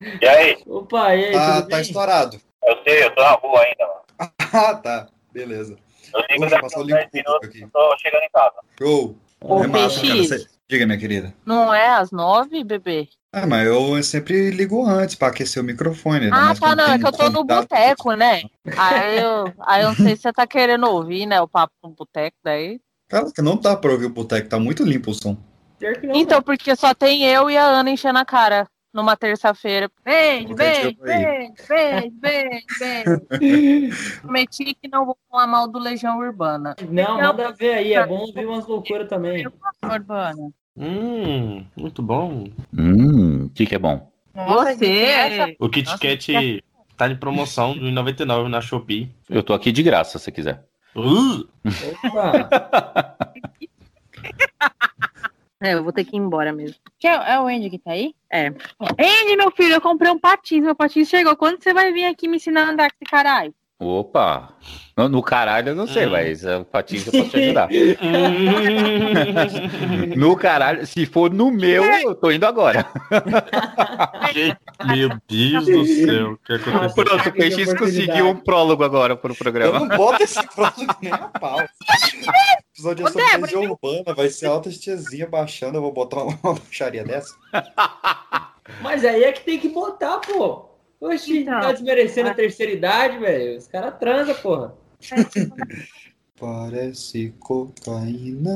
[0.00, 0.58] E aí?
[0.66, 1.80] Opa, e aí, Tá, tudo tá bem?
[1.80, 2.40] estourado.
[2.64, 4.30] Eu sei, eu tô na rua ainda, mano.
[4.52, 5.08] Ah, tá.
[5.32, 5.76] Beleza.
[6.14, 7.62] Eu ligo Vou daqui passar o link 10 público minutos, aqui.
[7.62, 8.54] eu tô chegando em casa.
[8.78, 9.16] Show.
[9.42, 10.14] Ô, É massa, cara.
[10.14, 10.28] PX.
[10.28, 11.32] Você- Diga, minha querida.
[11.46, 13.08] Não é às nove, bebê?
[13.32, 16.24] Ah, mas eu sempre ligo antes pra aquecer o microfone.
[16.24, 16.92] ainda Ah, tá, não.
[16.92, 18.42] É que eu tô no boteco, né?
[18.76, 21.40] Aí eu, aí eu não sei se você tá querendo ouvir, né?
[21.40, 22.80] O papo no boteco daí.
[23.08, 25.36] Cara, que não dá pra ouvir o boteco, tá muito limpo o som.
[25.78, 28.66] Que Então, porque só tem eu e a Ana enchendo a cara
[28.96, 29.90] numa terça-feira.
[30.02, 34.20] Beijo, beijo, beijo, beijo, beijo, beijo.
[34.22, 36.74] Prometi que não vou falar mal do Legião Urbana.
[36.88, 39.46] Não, manda ver aí, é bom ouvir umas loucuras também.
[39.84, 40.50] Urbana.
[40.76, 42.46] Hum, muito bom.
[42.76, 44.10] Hum, o que, que é bom?
[44.34, 45.56] Você.
[45.58, 46.64] O Kit Kat
[46.96, 49.10] tá em promoção de 99 na Shopee.
[49.28, 50.64] Eu tô aqui de graça, se quiser.
[50.94, 51.46] Uh,
[52.04, 53.16] Opa,
[55.62, 56.76] É, eu vou ter que ir embora mesmo.
[56.98, 58.14] Que é, é o Andy que tá aí?
[58.30, 58.48] É.
[58.48, 60.62] Andy, meu filho, eu comprei um patins.
[60.62, 61.34] Meu patins chegou.
[61.36, 63.54] Quando você vai vir aqui me ensinar a andar com esse caralho?
[63.78, 64.54] Opa!
[64.96, 66.10] No, no caralho eu não sei, Hum.
[66.12, 67.68] mas é, o patinho eu posso te ajudar.
[70.16, 72.86] No caralho, se for no meu, eu tô indo agora.
[74.86, 77.04] Meu Deus do céu, o que aconteceu?
[77.04, 79.80] Pronto, o PX conseguiu um prólogo agora pro Eu programa.
[79.80, 81.60] não boto esse prólogo nem a pau.
[82.72, 87.04] Episódio Ô, é urbana, vai ser altas tiazinha baixando, eu vou botar uma uma baixaria
[87.04, 87.34] dessa.
[88.80, 90.65] mas aí é que tem que botar, pô.
[91.00, 91.60] Oxi, Então.
[91.60, 93.58] tá desmerecendo a terceira idade, velho.
[93.58, 94.74] Os caras transam, porra.
[96.38, 98.52] Parece cocaína,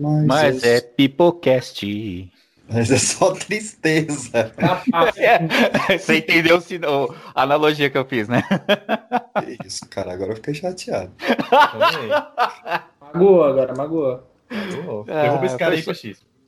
[0.00, 2.32] mas, Mas é Pipocast.
[2.68, 4.52] mas é só tristeza.
[4.58, 5.14] Rapaz,
[6.02, 8.42] Você entendeu se- o- a analogia que eu fiz, né?
[9.40, 11.12] Que Isso, cara, agora eu fiquei chateado.
[13.00, 14.24] magoou agora, magoou.
[15.06, 15.94] Derruba esse cara aí, foi.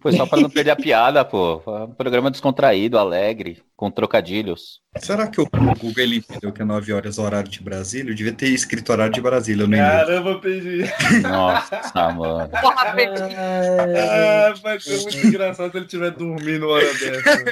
[0.06, 1.60] Foi só pra não perder a piada, pô.
[1.64, 4.80] Foi um programa descontraído, alegre, com trocadilhos.
[4.98, 8.12] Será que o Google ele entendeu que é 9 horas horário de Brasília?
[8.12, 9.82] Eu devia ter escrito horário de Brasília no e-mail.
[9.82, 11.22] Caramba, PX.
[11.22, 12.48] Nossa, mano.
[12.62, 13.20] Porra, PX.
[13.20, 17.44] Ah, vai ser muito engraçado se ele estiver dormindo hora dessa.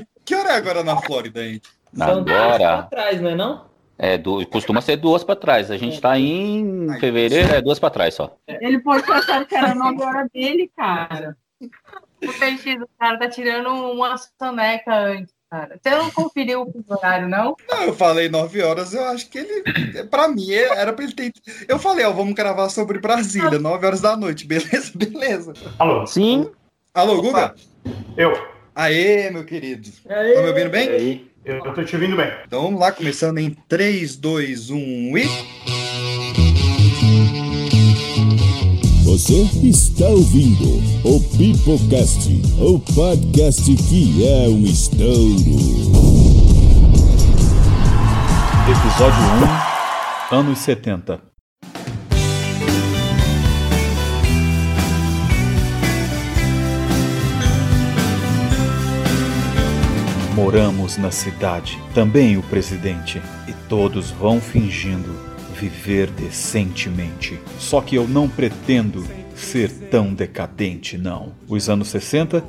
[0.24, 1.60] Que hora é agora na Flórida, hein?
[1.92, 3.69] São duas pra Agora, trás, não é não?
[4.02, 5.70] É, du- costuma ser duas pra trás.
[5.70, 8.34] A gente tá em fevereiro, é duas pra trás só.
[8.48, 11.36] Ele pode achado que era nove horas dele, cara.
[11.60, 11.66] O
[12.82, 15.78] o cara tá tirando uma soneca antes, cara.
[15.82, 17.54] Você não conferiu o horário, não?
[17.68, 20.04] Não, eu falei 9 horas, eu acho que ele.
[20.04, 21.32] Pra mim, era pra ele ter.
[21.68, 24.46] Eu falei, ó, vamos gravar sobre Brasília, 9 horas da noite.
[24.46, 25.52] Beleza, beleza.
[25.78, 26.50] Alô, Sim.
[26.94, 27.54] Alô, Guga?
[28.16, 28.32] eu.
[28.74, 29.88] Aê, meu querido.
[30.08, 30.88] Aí, Tá me ouvindo bem?
[30.88, 32.30] Aí, eu, eu tô te ouvindo bem.
[32.46, 35.24] Então vamos lá, começando em 3, 2, 1 e.
[39.04, 42.30] Você está ouvindo o Pipocast,
[42.60, 45.10] o podcast que é um estouro.
[48.70, 49.18] Episódio
[50.32, 51.29] 1, anos 70.
[60.40, 65.14] Moramos na cidade, também o presidente, e todos vão fingindo
[65.54, 67.38] viver decentemente.
[67.58, 69.04] Só que eu não pretendo
[69.36, 71.32] ser tão decadente, não.
[71.46, 72.42] Os anos 60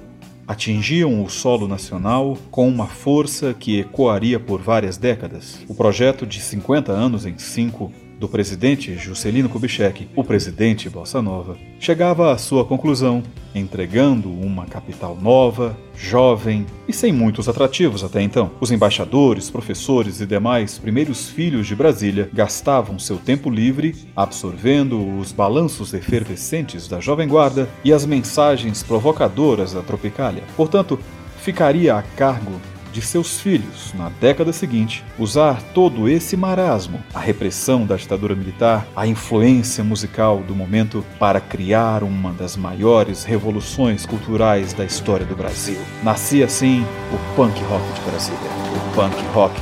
[0.47, 5.59] atingiam o solo nacional com uma força que ecoaria por várias décadas.
[5.67, 11.57] O projeto de 50 anos em 5 do presidente Juscelino Kubitschek, o presidente Bossa Nova,
[11.79, 13.23] chegava à sua conclusão,
[13.55, 18.51] entregando uma capital nova, jovem e sem muitos atrativos até então.
[18.61, 25.31] Os embaixadores, professores e demais primeiros filhos de Brasília gastavam seu tempo livre absorvendo os
[25.31, 30.43] balanços efervescentes da Jovem Guarda e as mensagens provocadoras da Tropicália.
[30.55, 30.99] Portanto,
[31.39, 32.61] ficaria a cargo
[32.91, 38.85] de seus filhos, na década seguinte, usar todo esse marasmo, a repressão da ditadura militar,
[38.95, 45.35] a influência musical do momento para criar uma das maiores revoluções culturais da história do
[45.35, 45.79] Brasil.
[46.03, 48.39] Nascia assim o punk rock de Brasília,
[48.75, 49.61] o punk rock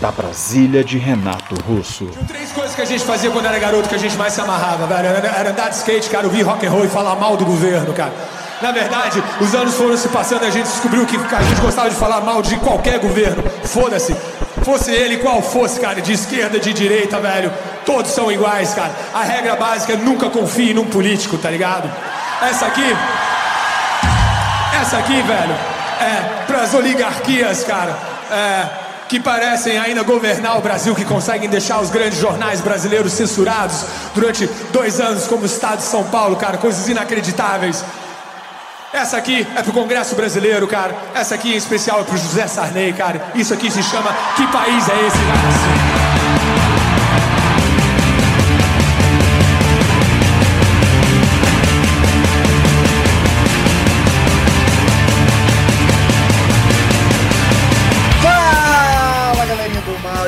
[0.00, 2.06] da Brasília de Renato Russo.
[2.28, 4.86] Três coisas que a gente fazia quando era garoto que a gente mais se amarrava,
[4.86, 5.08] velho.
[5.08, 8.12] Era, andar de skate, cara, ouvir rock and roll e falar mal do governo, cara.
[8.60, 11.90] Na verdade, os anos foram se passando e a gente descobriu que a gente gostava
[11.90, 13.42] de falar mal de qualquer governo.
[13.64, 14.16] Foda-se.
[14.64, 17.52] Fosse ele qual fosse, cara, de esquerda, de direita, velho.
[17.84, 18.92] Todos são iguais, cara.
[19.14, 21.90] A regra básica é nunca confie num político, tá ligado?
[22.42, 22.96] Essa aqui.
[24.80, 25.54] Essa aqui, velho,
[26.00, 27.96] é pras oligarquias, cara.
[28.30, 33.84] É que parecem ainda governar o Brasil, que conseguem deixar os grandes jornais brasileiros censurados
[34.14, 37.84] durante dois anos, como o Estado de São Paulo, cara, coisas inacreditáveis.
[38.92, 40.94] Essa aqui é pro Congresso Brasileiro, cara.
[41.14, 43.20] Essa aqui em especial é pro José Sarney, cara.
[43.34, 45.75] Isso aqui se chama Que País é Esse, cara?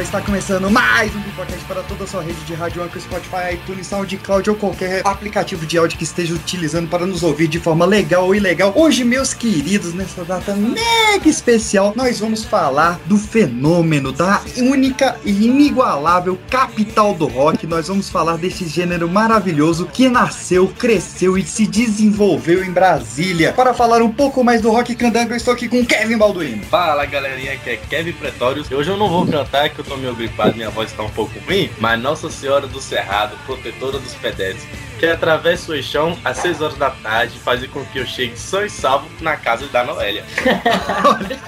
[0.08, 3.88] Está começando mais um podcast para toda a sua rede de rádio Anchor, Spotify, iTunes,
[3.88, 8.24] SoundCloud ou qualquer aplicativo de áudio que esteja utilizando para nos ouvir de forma legal
[8.24, 8.72] ou ilegal.
[8.74, 15.44] Hoje, meus queridos, nessa data mega especial, nós vamos falar do fenômeno da única e
[15.44, 17.66] inigualável capital do rock.
[17.66, 23.52] Nós vamos falar desse gênero maravilhoso que nasceu, cresceu e se desenvolveu em Brasília.
[23.52, 26.64] Para falar um pouco mais do rock candango, eu estou aqui com Kevin Balduino.
[26.64, 28.70] Fala galerinha, aqui é Kevin Pretórios.
[28.70, 31.38] Hoje eu não vou cantar que eu tô meio gripado, minha voz tá um pouco
[31.40, 34.66] ruim, mas Nossa Senhora do Cerrado, protetora dos pedestres,
[34.98, 38.64] que atravessa o chão às 6 horas da tarde, fazer com que eu chegue sã
[38.64, 40.24] e salvo na casa da Noélia.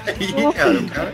[0.07, 1.13] Aí, cara, o cara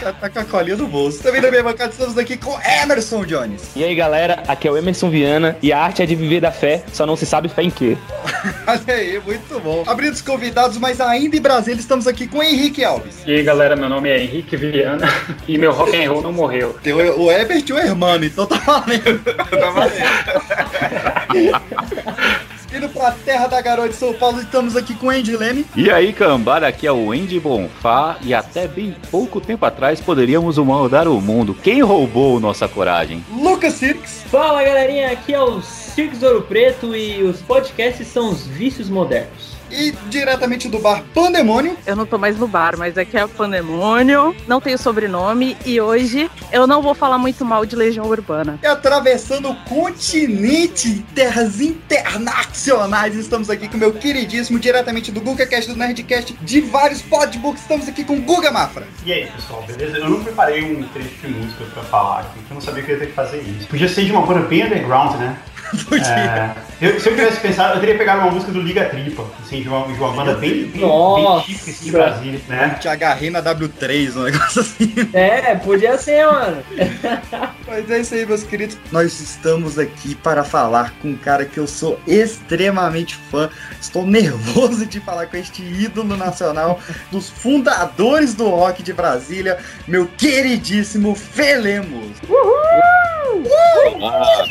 [0.00, 1.22] já tá com a colinha no bolso.
[1.22, 3.70] Também na minha bancada estamos aqui com Emerson Jones.
[3.74, 6.52] E aí galera, aqui é o Emerson Viana e a arte é de viver da
[6.52, 7.96] fé, só não se sabe fé em quê.
[8.66, 9.82] Olha aí, muito bom.
[9.86, 13.22] Abrindo os convidados, mas ainda em Brasília, estamos aqui com Henrique Alves.
[13.26, 15.08] E aí galera, meu nome é Henrique Viana
[15.48, 16.61] e meu rock and roll não morreu.
[16.82, 19.22] Tem o, o Ebert e o Hermano, então tá valendo.
[19.24, 20.02] tá valendo.
[22.74, 25.66] Indo pra terra da garota de São Paulo, estamos aqui com Andy Leme.
[25.76, 30.56] E aí, cambada, aqui é o Andy Bonfá e até bem pouco tempo atrás poderíamos
[30.56, 31.54] mudar o mundo.
[31.54, 33.22] Quem roubou nossa coragem?
[33.30, 34.24] Lucas Sirks.
[34.30, 39.51] Fala galerinha, aqui é o Cirques Ouro Preto e os podcasts são os vícios modernos.
[39.72, 41.76] E diretamente do bar Pandemônio.
[41.86, 44.36] Eu não tô mais no bar, mas aqui é o Pandemônio.
[44.46, 48.58] Não tenho sobrenome e hoje eu não vou falar muito mal de Legião Urbana.
[48.62, 55.76] E atravessando o continente terras internacionais, estamos aqui com meu queridíssimo, diretamente do GugaCast, do
[55.76, 57.62] Nerdcast, de vários podbooks.
[57.62, 58.86] Estamos aqui com Guga Mafra.
[59.06, 59.96] E aí, pessoal, beleza?
[59.96, 62.90] Eu não preparei um trecho de música pra falar aqui, porque eu não sabia que
[62.90, 63.68] eu ia ter que fazer isso.
[63.68, 65.36] Podia ser de uma banda bem underground, né?
[66.02, 69.62] É, eu, se eu tivesse pensado, eu teria pegado uma música do Liga Tripa, assim,
[69.62, 72.76] de uma, de uma banda bem, bem, bem típica assim, de Brasília, né?
[72.80, 74.92] Te agarrei na W3, um negócio assim.
[75.12, 76.62] É, podia ser, mano.
[77.66, 78.76] Mas é isso aí, meus queridos.
[78.90, 83.48] Nós estamos aqui para falar com um cara que eu sou extremamente fã.
[83.80, 86.80] Estou nervoso de falar com este ídolo nacional,
[87.10, 92.18] dos fundadores do rock de Brasília, meu queridíssimo Felemos.
[92.28, 92.51] Uhul!
[93.44, 94.46] Olá.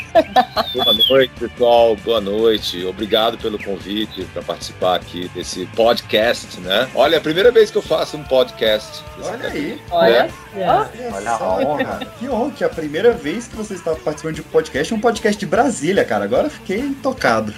[0.73, 1.95] Boa noite, pessoal.
[1.97, 2.85] Boa noite.
[2.85, 6.89] Obrigado pelo convite para participar aqui desse podcast, né?
[6.93, 9.03] Olha, é a primeira vez que eu faço um podcast.
[9.23, 9.81] Olha aí.
[9.89, 10.29] Olha.
[10.55, 11.99] Olha, Olha a honra.
[12.19, 14.99] Que honra que é a primeira vez que você está participando de um podcast, um
[14.99, 16.25] podcast de Brasília, cara.
[16.25, 17.53] Agora eu fiquei tocado.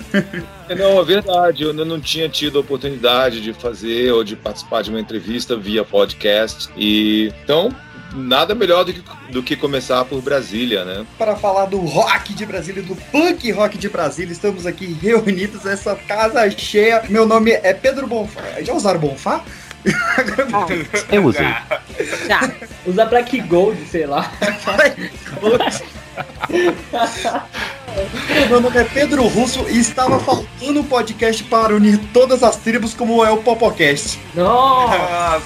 [0.78, 1.64] Não, é verdade.
[1.64, 5.58] Eu ainda não tinha tido a oportunidade de fazer ou de participar de uma entrevista
[5.58, 6.70] via podcast.
[6.78, 7.74] E então,
[8.14, 11.06] nada melhor do que, do que começar por Brasília, né?
[11.18, 15.96] Para falar do rock de Brasília, do punk rock de Brasília, estamos aqui reunidos nessa
[15.96, 17.04] casa cheia.
[17.10, 18.42] Meu nome é Pedro Bonfá.
[18.62, 19.44] Já usaram Bonfá?
[21.12, 21.46] Eu usei.
[22.28, 22.52] Já.
[22.86, 24.32] Usa Black Gold, sei lá.
[28.50, 32.94] Meu nome é Pedro Russo e estava faltando um podcast para unir todas as tribos
[32.94, 34.20] como é o Popocast.
[34.34, 35.44] Nossa!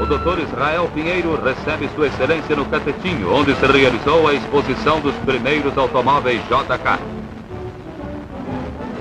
[0.00, 0.40] O Dr.
[0.40, 6.40] Israel Pinheiro recebe Sua Excelência no Catetinho, onde se realizou a exposição dos primeiros automóveis
[6.42, 6.98] JK.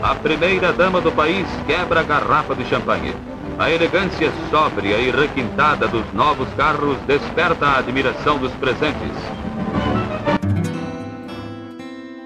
[0.02, 3.14] A primeira dama do país quebra a garrafa de champanhe.
[3.60, 9.12] A elegância sóbria e requintada dos novos carros desperta a admiração dos presentes.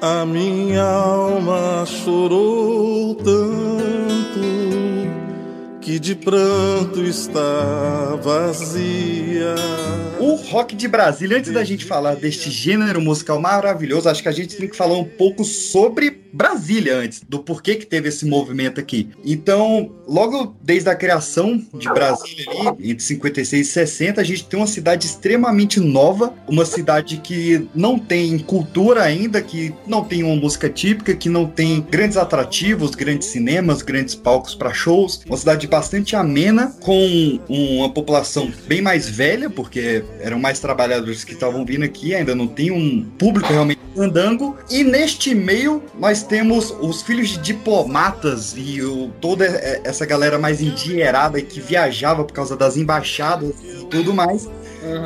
[0.02, 4.07] A minha alma chorou tanto
[5.88, 9.56] que de pranto está vazia.
[10.20, 14.34] O rock de Brasília, antes da gente falar deste gênero musical maravilhoso, acho que a
[14.34, 18.80] gente tem que falar um pouco sobre Brasília antes, do porquê que teve esse movimento
[18.80, 19.10] aqui.
[19.26, 24.60] Então, logo desde a criação de Brasília ali, entre 56 e 60, a gente tem
[24.60, 30.36] uma cidade extremamente nova, uma cidade que não tem cultura ainda, que não tem uma
[30.36, 35.68] música típica, que não tem grandes atrativos, grandes cinemas, grandes palcos para shows, uma cidade
[35.78, 41.84] bastante amena, com uma população bem mais velha, porque eram mais trabalhadores que estavam vindo
[41.84, 47.30] aqui, ainda não tem um público realmente andango, e neste meio nós temos os filhos
[47.30, 49.46] de diplomatas e o, toda
[49.84, 54.50] essa galera mais endinheirada que viajava por causa das embaixadas e tudo mais.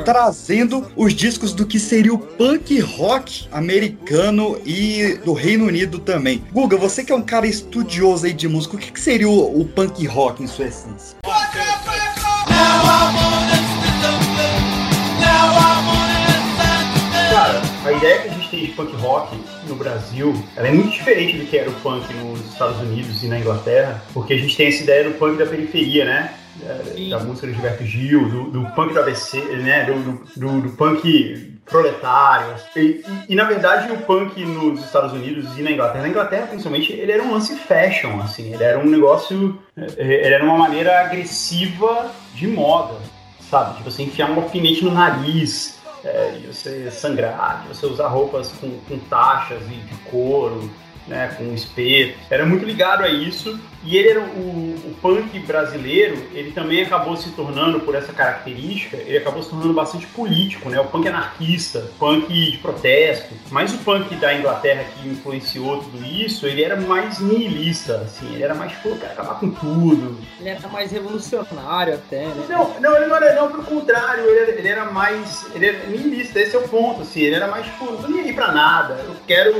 [0.04, 6.42] Trazendo os discos do que seria o punk rock americano e do Reino Unido também.
[6.52, 9.60] Guga, você que é um cara estudioso aí de música, o que, que seria o,
[9.60, 11.16] o punk rock em sua essência?
[17.30, 19.36] Cara, a ideia que a gente tem de punk rock
[19.66, 23.26] no Brasil, ela é muito diferente do que era o punk nos Estados Unidos e
[23.26, 26.34] na Inglaterra, porque a gente tem essa ideia do punk da periferia, né?
[27.10, 29.84] Da, música do Gilberto Gil, do, do punk do ABC, né?
[29.84, 29.94] Do,
[30.36, 32.54] do, do- punk proletário.
[32.76, 36.46] E, e- e, na verdade o punk nos Estados Unidos e na Inglaterra, na Inglaterra
[36.48, 40.58] principalmente, ele era um lance fashion, assim, ele era um negócio, eh, ele era uma
[40.58, 42.94] maneira agressiva de moda,
[43.50, 43.76] sabe?
[43.78, 48.50] Tipo, você enfiar um alfinete no nariz, é, de você sangrar, de você usar roupas
[48.60, 50.68] com, com taxas e de couro,
[51.06, 52.18] né, com espeto.
[52.30, 53.58] Era muito ligado a isso.
[53.84, 58.96] E ele era o, o punk brasileiro, ele também acabou se tornando, por essa característica,
[58.96, 60.80] ele acabou se tornando bastante político, né?
[60.80, 63.34] O punk anarquista, punk de protesto.
[63.50, 68.44] Mas o punk da Inglaterra que influenciou tudo isso, ele era mais nihilista, assim, ele
[68.44, 72.46] era mais, pô, eu quero acabar com tudo, Ele era mais revolucionário até, né?
[72.48, 75.86] não, não, ele não era, não, pelo contrário, ele era, ele era mais, ele era
[75.88, 78.94] nihilista, esse é o ponto, assim, ele era mais, tipo, não nem aí pra nada,
[79.04, 79.54] eu quero,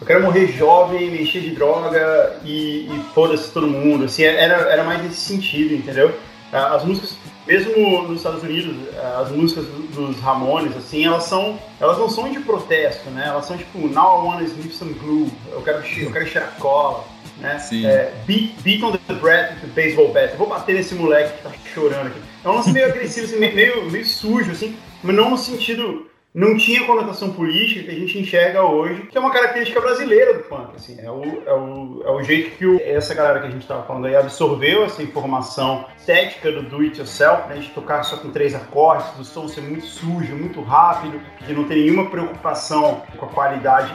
[0.00, 4.54] eu quero morrer jovem, me encher de droga e, e foda-se todo mundo, assim, era,
[4.70, 6.12] era mais nesse sentido, entendeu?
[6.52, 7.16] Ah, As músicas,
[7.46, 12.08] mesmo nos Estados Unidos, ah, as músicas do- dos Ramones, assim, elas são, elas não
[12.08, 15.82] são de protesto, né, elas são tipo, now I wanna sniff some glue, eu quero,
[15.98, 17.04] eu quero cheirar cola,
[17.38, 17.86] né, Sim.
[17.86, 20.32] É, beat, beat on the breath with the baseball bat.
[20.32, 22.20] Eu vou bater nesse moleque que tá chorando aqui.
[22.44, 26.09] É um lance meio agressivo, assim, meio, meio, meio sujo, assim, mas não no sentido.
[26.32, 30.44] Não tinha conotação política que a gente enxerga hoje, que é uma característica brasileira do
[30.44, 30.76] punk.
[30.76, 33.66] Assim, é, o, é, o, é o jeito que o- essa galera que a gente
[33.66, 38.16] tava falando aí absorveu essa informação estética do do it yourself, né, de tocar só
[38.16, 43.02] com três acordes, do som ser muito sujo, muito rápido, de não ter nenhuma preocupação
[43.16, 43.92] com a qualidade,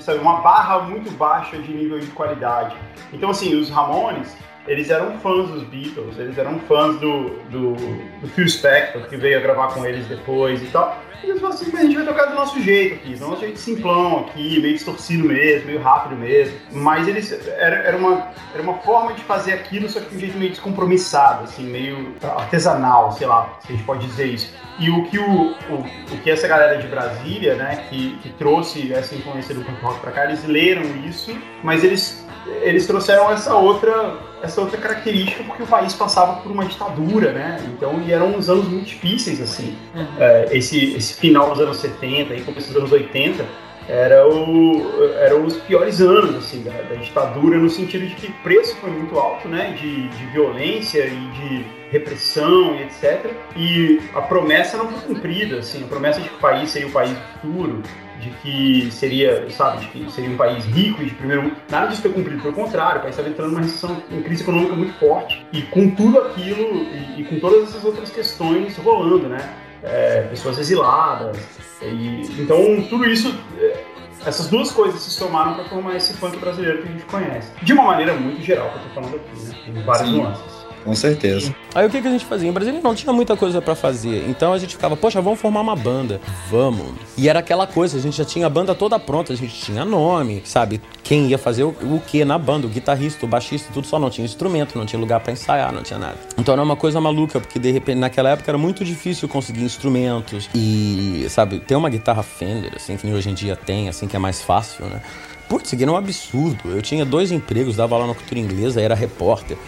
[0.00, 2.76] sabe, uma barra muito baixa de nível de qualidade.
[3.10, 8.28] Então, assim, os Ramones, eles eram fãs dos Beatles, eles eram fãs do, do, do
[8.28, 11.02] Phil Spector, que veio a gravar com eles depois e tal.
[11.22, 13.40] E eles falaram assim, "Mas a gente vai tocar do nosso jeito aqui, do nosso
[13.40, 16.54] jeito simplão aqui, meio distorcido mesmo, meio rápido mesmo.
[16.70, 20.20] Mas eles, era, era, uma, era uma forma de fazer aquilo, só que de um
[20.20, 24.52] jeito meio descompromissado, assim, meio artesanal, sei lá, se a gente pode dizer isso.
[24.78, 28.92] E o que, o, o, o que essa galera de Brasília, né, que, que trouxe
[28.92, 32.23] essa influência do punk rock pra cá, eles leram isso, mas eles,
[32.62, 37.64] eles trouxeram essa outra, essa outra característica porque o país passava por uma ditadura, né?
[37.74, 39.76] Então, e eram uns anos muito difíceis, assim.
[40.18, 43.44] É, esse, esse final dos anos 70 e começo dos anos 80
[43.88, 44.80] era o,
[45.20, 48.90] eram os piores anos assim, da, da ditadura, no sentido de que o preço foi
[48.90, 49.76] muito alto, né?
[49.78, 53.30] De, de violência e de repressão e etc.
[53.56, 56.92] E a promessa não foi cumprida, assim, a promessa de que o país seria o
[56.92, 57.82] país do futuro,
[58.20, 61.56] de que seria, sabe, de que seria um país rico e de primeiro mundo.
[61.70, 64.74] Nada disso foi cumprido, pelo contrário, o país estava entrando numa recessão, em crise econômica
[64.74, 65.44] muito forte.
[65.52, 69.54] E com tudo aquilo e, e com todas essas outras questões rolando, né?
[69.82, 71.36] É, pessoas exiladas.
[71.82, 73.84] E, então, tudo isso, é,
[74.24, 77.52] essas duas coisas se somaram para formar esse funk brasileiro que a gente conhece.
[77.62, 79.54] De uma maneira muito geral, que eu tô falando aqui, né?
[79.64, 80.16] Tem várias Sim.
[80.16, 80.53] nuances.
[80.84, 81.54] Com certeza.
[81.74, 82.48] Aí o que, que a gente fazia?
[82.48, 84.28] Em Brasília não tinha muita coisa pra fazer.
[84.28, 86.20] Então a gente ficava, poxa, vamos formar uma banda.
[86.50, 86.92] Vamos.
[87.16, 89.84] E era aquela coisa, a gente já tinha a banda toda pronta, a gente tinha
[89.84, 90.80] nome, sabe?
[91.02, 94.10] Quem ia fazer o, o que na banda, o guitarrista, o baixista, tudo só não
[94.10, 96.18] tinha instrumento, não tinha lugar pra ensaiar, não tinha nada.
[96.38, 100.50] Então era uma coisa maluca, porque de repente naquela época era muito difícil conseguir instrumentos
[100.54, 104.18] e, sabe, ter uma guitarra Fender, assim, que hoje em dia tem, assim, que é
[104.18, 105.00] mais fácil, né?
[105.48, 106.70] Putz, aqui era um absurdo.
[106.70, 109.58] Eu tinha dois empregos, dava lá na cultura inglesa, era repórter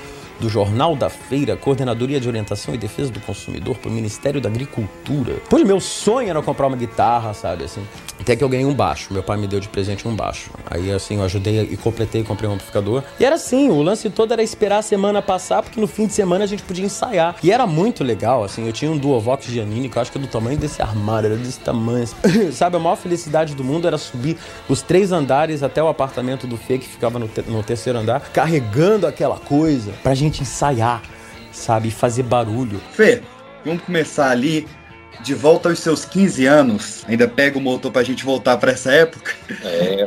[0.41, 4.49] do Jornal da Feira, Coordenadoria de Orientação e Defesa do Consumidor para o Ministério da
[4.49, 5.37] Agricultura.
[5.49, 7.83] Pois meu sonho era comprar uma guitarra, sabe, assim.
[8.21, 9.13] Até que eu ganhei um baixo.
[9.13, 10.51] Meu pai me deu de presente um baixo.
[10.71, 13.03] Aí, assim, eu ajudei e completei, comprei um amplificador.
[13.21, 16.13] E era assim, o lance todo era esperar a semana passar, porque no fim de
[16.15, 17.37] semana a gente podia ensaiar.
[17.43, 18.67] E era muito legal, assim.
[18.67, 21.37] Eu tinha um Duovox Giannini, que eu acho que é do tamanho desse armário, era
[21.37, 22.05] desse tamanho.
[22.05, 22.51] assim.
[22.53, 24.37] sabe, a maior felicidade do mundo era subir
[24.69, 28.21] os três andares até o apartamento do Fê, que ficava no, te- no terceiro andar,
[28.33, 31.03] carregando aquela coisa pra gente ensaiar,
[31.53, 32.81] sabe, fazer barulho.
[32.93, 33.23] Fê,
[33.65, 34.67] vamos começar ali.
[35.21, 38.93] De volta aos seus 15 anos, ainda pega o motor pra gente voltar pra essa
[38.93, 39.33] época.
[39.65, 40.07] É.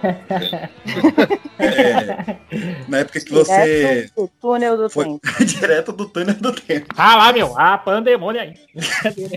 [1.60, 2.38] É,
[2.88, 4.10] na época que você.
[4.10, 5.20] Direto do túnel do Foi tempo.
[5.46, 6.88] direto do túnel do tempo.
[6.98, 8.54] Ah lá, meu, a pandemônia aí.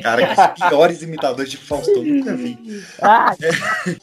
[0.03, 2.59] Cara, os piores imitadores de Faustão eu nunca vi.
[3.01, 3.51] Ah, É,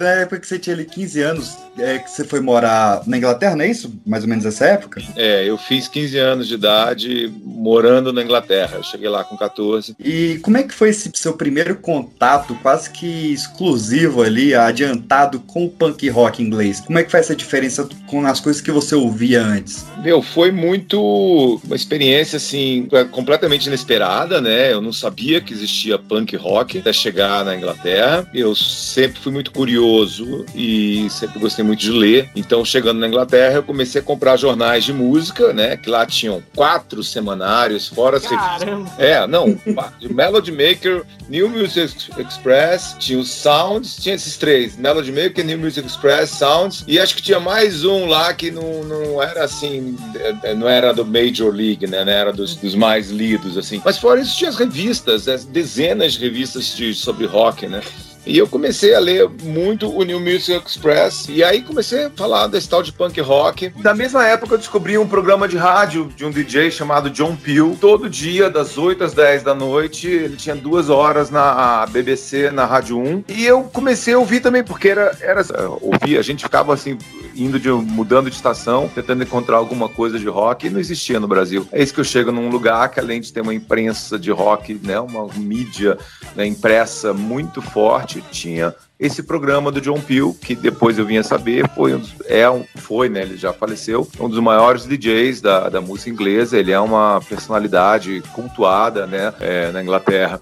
[0.03, 3.55] na época que você tinha ali 15 anos, é, que você foi morar na Inglaterra,
[3.55, 3.93] não é isso?
[4.05, 5.01] Mais ou menos essa época?
[5.15, 8.77] É, eu fiz 15 anos de idade morando na Inglaterra.
[8.77, 9.95] Eu cheguei lá com 14.
[9.99, 15.39] E como é que foi esse seu primeiro primeiro contato quase que exclusivo ali, adiantado
[15.41, 16.79] com o punk rock inglês?
[16.79, 19.85] Como é que foi essa diferença com as coisas que você ouvia antes?
[20.01, 24.71] Meu, foi muito uma experiência assim completamente inesperada, né?
[24.71, 28.25] Eu não sabia que existia punk rock até chegar na Inglaterra.
[28.33, 32.29] Eu sempre fui muito curioso e sempre gostei muito de ler.
[32.35, 35.75] Então, chegando na Inglaterra, eu comecei a comprar jornais de música, né?
[35.75, 38.97] Que lá tinham quatro semanários, fora as revistas.
[38.97, 39.59] É, não,
[40.09, 45.85] Melody Maker, New Music Express, tinha os Sounds, tinha esses três, Melody Maker, New Music
[45.85, 49.97] Express, Sounds, e acho que tinha mais um lá que não, não era assim,
[50.43, 52.03] é, não era do Major League, né?
[52.03, 53.81] Não era dos, dos mais lidos, assim.
[53.83, 57.81] Mas fora isso, tinha as revistas, as dezenas de revistas de, sobre rock, né?
[58.25, 61.27] E eu comecei a ler muito o New Music Express.
[61.29, 63.71] E aí comecei a falar desse tal de punk rock.
[63.77, 67.77] Na mesma época eu descobri um programa de rádio de um DJ chamado John Peel.
[67.79, 72.65] Todo dia, das 8 às 10 da noite, ele tinha duas horas na BBC, na
[72.65, 73.23] Rádio 1.
[73.27, 75.43] E eu comecei a ouvir também, porque era, era
[75.81, 76.97] ouvir, a gente ficava assim,
[77.35, 81.27] indo de mudando de estação, tentando encontrar alguma coisa de rock, e não existia no
[81.27, 81.67] Brasil.
[81.71, 84.79] É isso que eu chego num lugar que, além de ter uma imprensa de rock,
[84.83, 85.97] né, uma mídia
[86.35, 91.67] né, impressa muito forte, tinha esse programa do John Peel, que depois eu vinha saber,
[91.69, 95.69] foi um dos, é um, foi, né, ele já faleceu, um dos maiores DJs da,
[95.69, 100.39] da música inglesa, ele é uma personalidade cultuada, né, é, na Inglaterra.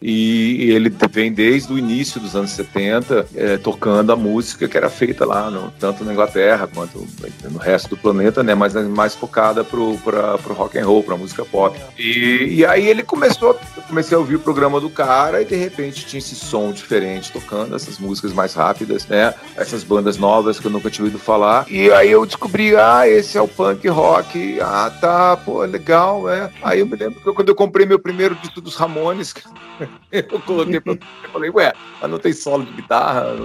[0.00, 4.88] E ele vem desde o início dos anos 70 é, tocando a música que era
[4.88, 7.06] feita lá, no, tanto na Inglaterra quanto
[7.50, 8.54] no resto do planeta, né?
[8.54, 11.78] Mas mais focada pro, pra, pro rock and roll, pra música pop.
[11.98, 15.56] E, e aí ele começou, eu comecei a ouvir o programa do cara e de
[15.56, 19.34] repente tinha esse som diferente tocando, essas músicas mais rápidas, né?
[19.56, 21.66] Essas bandas novas que eu nunca tinha ouvido falar.
[21.68, 24.60] E aí eu descobri, ah, esse é o punk rock.
[24.60, 26.50] Ah, tá, pô, legal, é.
[26.62, 29.34] Aí eu me lembro que quando eu comprei meu primeiro disco dos Ramones,
[30.12, 30.92] eu coloquei pra...
[31.28, 33.26] Eu falei, ué, mas não tem solo de guitarra?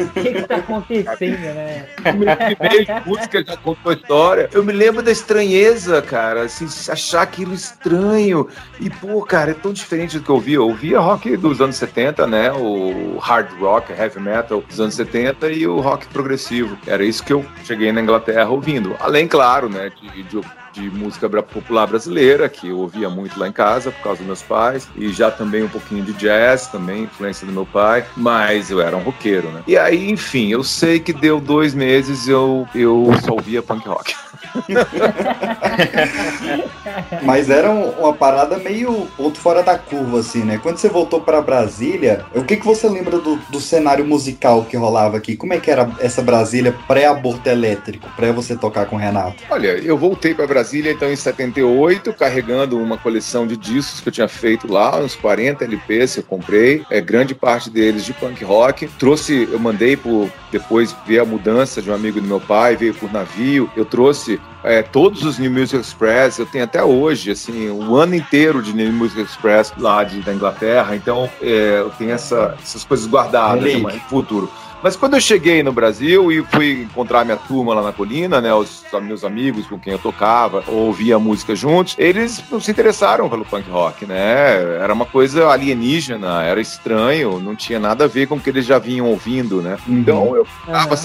[0.00, 1.86] O que, que tá acontecendo, né?
[2.02, 4.48] Primeiro música já contou a história.
[4.52, 8.48] Eu me lembro da estranheza, cara, assim, achar aquilo estranho.
[8.80, 10.56] E, pô, cara, é tão diferente do que eu ouvia.
[10.56, 12.52] Eu ouvia rock dos anos 70, né?
[12.52, 16.76] O hard rock, heavy metal dos anos 70 e o rock progressivo.
[16.86, 18.96] Era isso que eu cheguei na Inglaterra ouvindo.
[19.00, 20.40] Além, claro, né, de, de
[20.72, 24.42] de música popular brasileira, que eu ouvia muito lá em casa por causa dos meus
[24.42, 28.80] pais, e já também um pouquinho de jazz, também influência do meu pai, mas eu
[28.80, 29.62] era um roqueiro, né?
[29.66, 34.14] E aí, enfim, eu sei que deu dois meses eu, eu só ouvia punk rock.
[37.22, 40.58] Mas era uma parada meio ponto fora da curva, assim, né?
[40.62, 44.76] Quando você voltou para Brasília, o que, que você lembra do, do cenário musical que
[44.76, 45.36] rolava aqui?
[45.36, 49.42] Como é que era essa Brasília pré-aborto elétrico, pré você tocar com o Renato?
[49.50, 54.12] Olha, eu voltei para Brasília então em 78, carregando uma coleção de discos que eu
[54.12, 58.42] tinha feito lá, uns 40 LPs que eu comprei, é, grande parte deles de punk
[58.44, 58.88] rock.
[58.98, 62.94] Trouxe, eu mandei por depois ver a mudança de um amigo do meu pai, veio
[62.94, 63.70] por navio.
[63.76, 68.14] Eu trouxe é, todos os New Music Express, eu tenho até hoje, assim, um ano
[68.14, 72.84] inteiro de New Music Express lá de, da Inglaterra, então é, eu tenho essa, essas
[72.84, 74.50] coisas guardadas né, no futuro.
[74.82, 78.52] Mas quando eu cheguei no Brasil e fui encontrar minha turma lá na colina, né,
[78.54, 83.44] os meus amigos com quem eu tocava, ouvia música juntos, eles não se interessaram pelo
[83.44, 84.78] punk rock, né?
[84.80, 88.64] Era uma coisa alienígena, era estranho, não tinha nada a ver com o que eles
[88.64, 89.76] já vinham ouvindo, né?
[89.86, 89.98] Uhum.
[89.98, 90.96] Então eu tava uhum.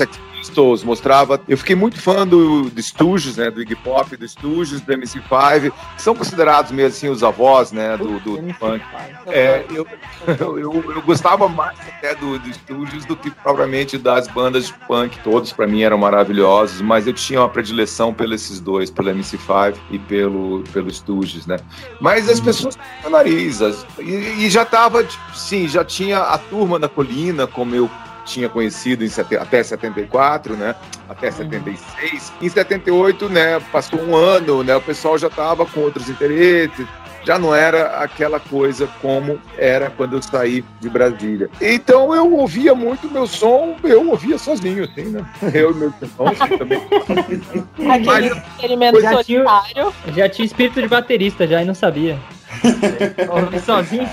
[0.45, 1.41] Pistols, mostrava.
[1.47, 3.49] Eu fiquei muito fã do, do Stooges, né?
[3.49, 7.97] Do Iggy Pop, do Stooges, do MC5, que são considerados mesmo assim os avós, né?
[7.97, 8.84] Do, do, do punk.
[9.27, 9.88] É, eu,
[10.39, 15.19] eu, eu, gostava mais até do, do Stooges do que propriamente das bandas de punk.
[15.23, 19.99] Todos para mim eram maravilhosos, mas eu tinha uma predileção pelos dois, pelo MC5 e
[19.99, 21.58] pelo, pelo Stooges, né?
[21.99, 26.38] Mas as pessoas no nariz, as, e, e já tava, tipo, sim, já tinha a
[26.38, 27.89] turma da colina, como eu
[28.25, 29.09] tinha conhecido em
[29.39, 30.75] até 74, né?
[31.07, 32.33] Até 76.
[32.41, 33.59] Em 78, né?
[33.71, 34.75] Passou um ano, né?
[34.75, 36.85] O pessoal já estava com outros interesses,
[37.25, 41.49] já não era aquela coisa como era quando eu saí de Brasília.
[41.59, 45.25] Então eu ouvia muito meu som, eu ouvia sozinho, assim, né?
[45.53, 46.81] Eu e meus irmãos também.
[47.89, 49.93] Aquele experimento Já tinha, solitário.
[50.15, 52.17] já tinha espírito de baterista já e não sabia.
[53.29, 54.09] Ouvi sozinho.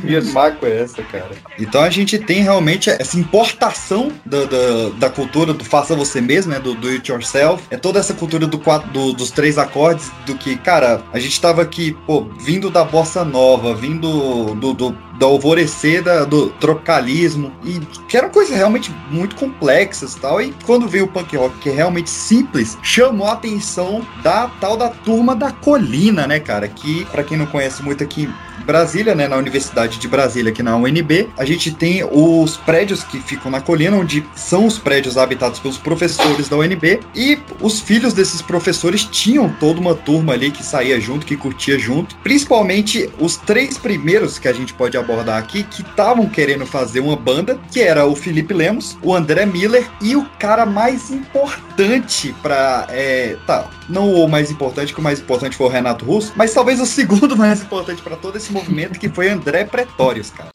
[0.00, 1.30] Que maco é essa, cara?
[1.58, 6.52] Então a gente tem realmente essa importação da, da, da cultura do faça você mesmo,
[6.52, 6.60] né?
[6.60, 7.62] Do do it yourself.
[7.70, 11.40] É toda essa cultura do quatro, do- dos três acordes, do que, cara, a gente
[11.40, 18.16] tava aqui, pô, vindo da bossa nova, vindo do, do, da- do tropicalismo, e que
[18.16, 20.40] eram coisas realmente muito complexas tal.
[20.40, 24.76] E quando veio o punk rock, que é realmente simples, chamou a atenção da tal
[24.76, 26.68] da turma da colina, né, cara?
[26.68, 28.28] Que, pra quem não conhece muito aqui
[28.64, 33.20] Brasília, né, na Universidade de Brasília, aqui na UNB, a gente tem os prédios que
[33.20, 38.12] ficam na colina, onde são os prédios habitados pelos professores da UNB, e os filhos
[38.12, 43.36] desses professores tinham toda uma turma ali que saía junto, que curtia junto, principalmente os
[43.36, 47.80] três primeiros que a gente pode abordar aqui, que estavam querendo fazer uma banda, que
[47.80, 52.86] era o Felipe Lemos, o André Miller e o cara mais importante pra.
[52.90, 56.52] É, tá, não o mais importante, que o mais importante foi o Renato Russo, mas
[56.52, 60.48] talvez o segundo mais importante pra todo esse movimento, que foi André Pretórios, cara.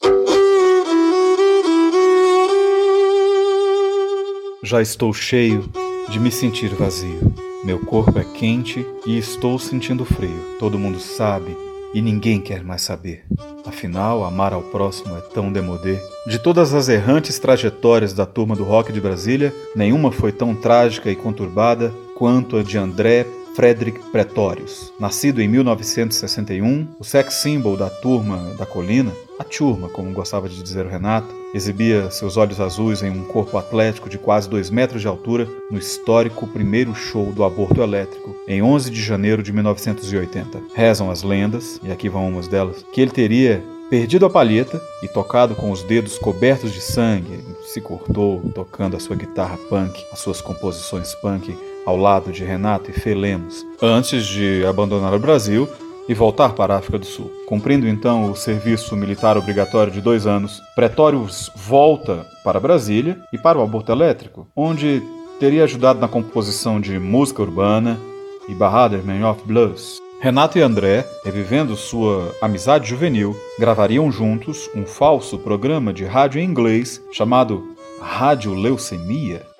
[4.63, 5.69] Já estou cheio
[6.09, 7.33] de me sentir vazio.
[7.63, 10.57] Meu corpo é quente e estou sentindo frio.
[10.59, 11.55] Todo mundo sabe
[11.93, 13.23] e ninguém quer mais saber.
[13.65, 15.97] Afinal, amar ao próximo é tão demodê.
[16.27, 21.11] De todas as errantes trajetórias da turma do rock de Brasília, nenhuma foi tão trágica
[21.11, 24.91] e conturbada quanto a de André Frederick Pretórios.
[24.99, 30.61] Nascido em 1961, o sex symbol da turma da colina, a turma, como gostava de
[30.61, 35.01] dizer o Renato, exibia seus olhos azuis em um corpo atlético de quase 2 metros
[35.01, 40.61] de altura no histórico primeiro show do aborto elétrico, em 11 de janeiro de 1980.
[40.73, 45.07] Rezam as lendas, e aqui vão umas delas, que ele teria perdido a palheta e
[45.07, 50.19] tocado com os dedos cobertos de sangue, se cortou tocando a sua guitarra punk, as
[50.19, 55.67] suas composições punk ao lado de Renato e Fê Lemos, antes de abandonar o Brasil
[56.07, 57.31] e voltar para a África do Sul.
[57.47, 63.57] Cumprindo então o serviço militar obrigatório de dois anos, Pretórios volta para Brasília e para
[63.57, 65.01] o aborto elétrico, onde
[65.39, 67.99] teria ajudado na composição de música urbana
[68.47, 70.01] e Bahadur Man of Blues.
[70.19, 76.45] Renato e André, revivendo sua amizade juvenil, gravariam juntos um falso programa de rádio em
[76.45, 79.52] inglês chamado Rádio Leucemia.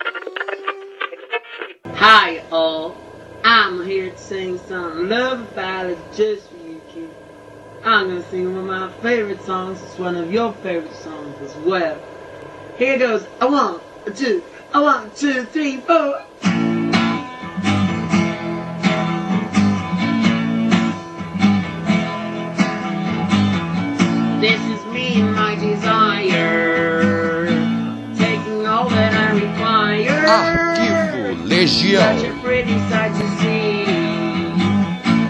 [2.06, 2.98] Hi, all.
[3.46, 7.10] I'm here to sing some love ballads just for you, kid.
[7.82, 9.82] I'm gonna sing one of my favorite songs.
[9.82, 11.98] It's one of your favorite songs as well.
[12.78, 13.24] Here goes.
[13.40, 16.26] One, a two, a one, two, three, four.
[31.66, 31.96] See.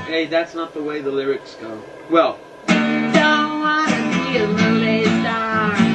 [0.07, 1.77] Hey, that's not the way the lyrics go.
[2.09, 5.93] Well, don't wanna be a movie star.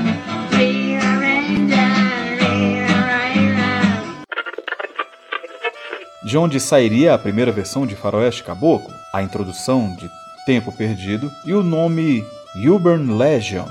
[6.24, 10.10] De onde sairia a primeira versão de Faroeste Caboclo, a introdução de
[10.44, 12.22] Tempo Perdido e o nome
[12.54, 13.66] Uburn Legion,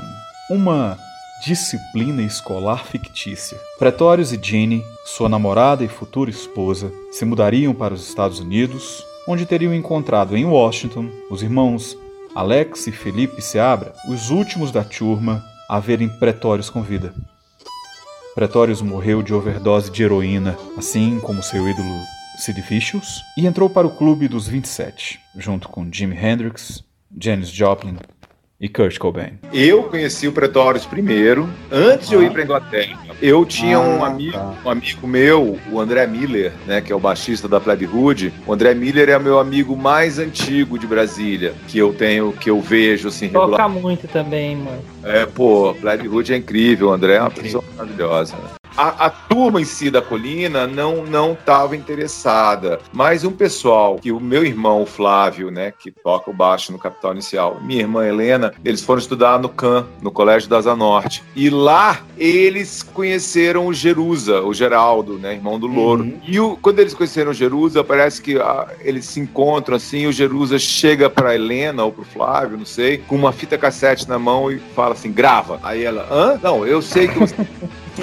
[0.49, 0.97] uma
[1.45, 3.59] disciplina escolar fictícia.
[3.77, 9.45] Pretórios e Ginny, sua namorada e futura esposa, se mudariam para os Estados Unidos, onde
[9.45, 11.97] teriam encontrado em Washington os irmãos
[12.33, 17.13] Alex e Felipe Seabra, os últimos da turma a verem Pretórios com vida.
[18.35, 21.99] Pretórios morreu de overdose de heroína, assim como seu ídolo
[22.37, 26.83] Sid Vicious, e entrou para o Clube dos 27, junto com Jimi Hendrix,
[27.19, 27.97] Janis Joplin
[28.59, 29.33] e Kurt Cobain.
[29.53, 32.97] Eu conheci o Pretórios primeiro, antes de eu ir para Inglaterra.
[33.21, 34.55] Eu tinha um Ah, amigo, tá.
[34.65, 38.33] um amigo meu, o André Miller, né, que é o baixista da Plebe Hood.
[38.47, 42.59] O André Miller é meu amigo mais antigo de Brasília, que eu tenho, que eu
[42.59, 43.69] vejo assim Toca regular.
[43.69, 44.81] muito também, mano.
[45.03, 48.35] É, pô, Plebe Hood é incrível, o André é uma pessoa maravilhosa.
[48.35, 48.56] né?
[48.77, 54.11] A, a turma em si da colina não não estava interessada, mas um pessoal que
[54.11, 58.05] o meu irmão o Flávio, né, que toca o baixo no Capital Inicial, minha irmã
[58.05, 63.65] Helena, eles foram estudar no CAN, no Colégio da Asa Norte, e lá eles conheceram
[63.67, 66.13] o Jerusa, o Geraldo, né, irmão do Louro.
[66.27, 70.07] E o- quando eles conheceram o Jerusa, parece que ah, eles se encontram assim, e
[70.07, 74.19] o Jerusa chega para Helena ou pro Flávio, não sei, com uma fita cassete na
[74.19, 75.59] mão e fala assim: grava.
[75.63, 76.39] Aí ela, hã?
[76.43, 77.35] Não, eu sei que você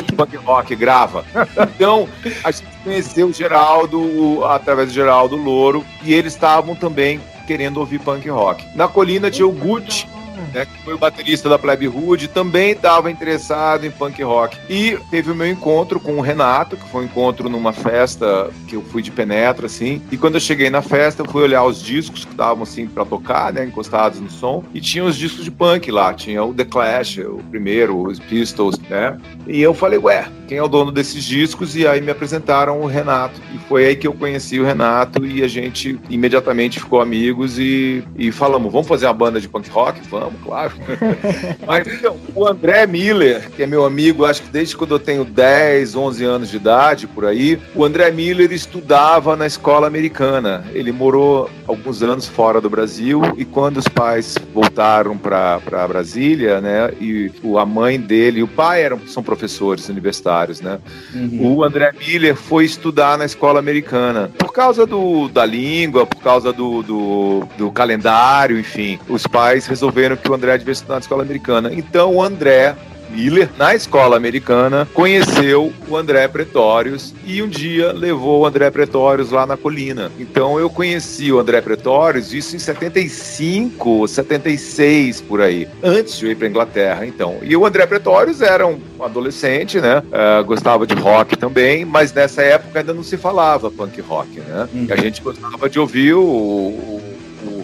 [0.02, 1.24] punk rock grava.
[1.74, 2.08] Então,
[2.42, 7.98] a gente conheceu o Geraldo através do Geraldo Louro e eles estavam também querendo ouvir
[7.98, 8.64] punk rock.
[8.74, 10.06] Na colina tinha o Gucci,
[10.52, 14.56] né, que foi o baterista da Plebe Hood, também estava interessado em punk rock.
[14.68, 18.76] E teve o meu encontro com o Renato, que foi um encontro numa festa que
[18.76, 20.02] eu fui de penetra, assim.
[20.10, 23.04] E quando eu cheguei na festa, eu fui olhar os discos que estavam, assim, para
[23.04, 24.64] tocar, né, encostados no som.
[24.72, 26.12] E tinha os discos de punk lá.
[26.14, 29.18] Tinha o The Clash, o primeiro, os Pistols, né.
[29.46, 31.74] E eu falei, ué, quem é o dono desses discos?
[31.76, 33.40] E aí me apresentaram o Renato.
[33.54, 38.04] E foi aí que eu conheci o Renato e a gente imediatamente ficou amigos e,
[38.16, 40.00] e falamos, vamos fazer uma banda de punk rock?
[40.08, 40.72] Vamos, claro.
[41.66, 45.24] Mas então, o André Miller, que é meu amigo, acho que desde quando eu tenho
[45.24, 50.64] 10, 11 anos de idade, por aí, o André Miller estudava na escola americana.
[50.72, 56.92] Ele morou alguns anos fora do Brasil e quando os pais voltaram para Brasília, né,
[57.00, 60.78] e a mãe dele e o pai eram, são professores universitários, né,
[61.14, 61.56] Uhum.
[61.56, 64.30] o André Miller foi estudar na escola americana.
[64.36, 68.98] Por causa do, da língua, por causa do, do, do calendário, enfim.
[69.08, 71.72] Os pais resolveram que o André devia estudar na escola americana.
[71.72, 72.74] Então o André.
[73.10, 79.30] Miller, na escola americana, conheceu o André Pretórios e um dia levou o André Pretórios
[79.30, 80.10] lá na colina.
[80.18, 86.32] Então eu conheci o André Pretórios, isso em 75, 76 por aí, antes de eu
[86.32, 87.36] ir para Inglaterra, então.
[87.42, 90.02] E o André Pretórios era um adolescente, né?
[90.10, 94.68] Ah, gostava de rock também, mas nessa época ainda não se falava punk rock, né?
[94.90, 96.93] A gente gostava de ouvir o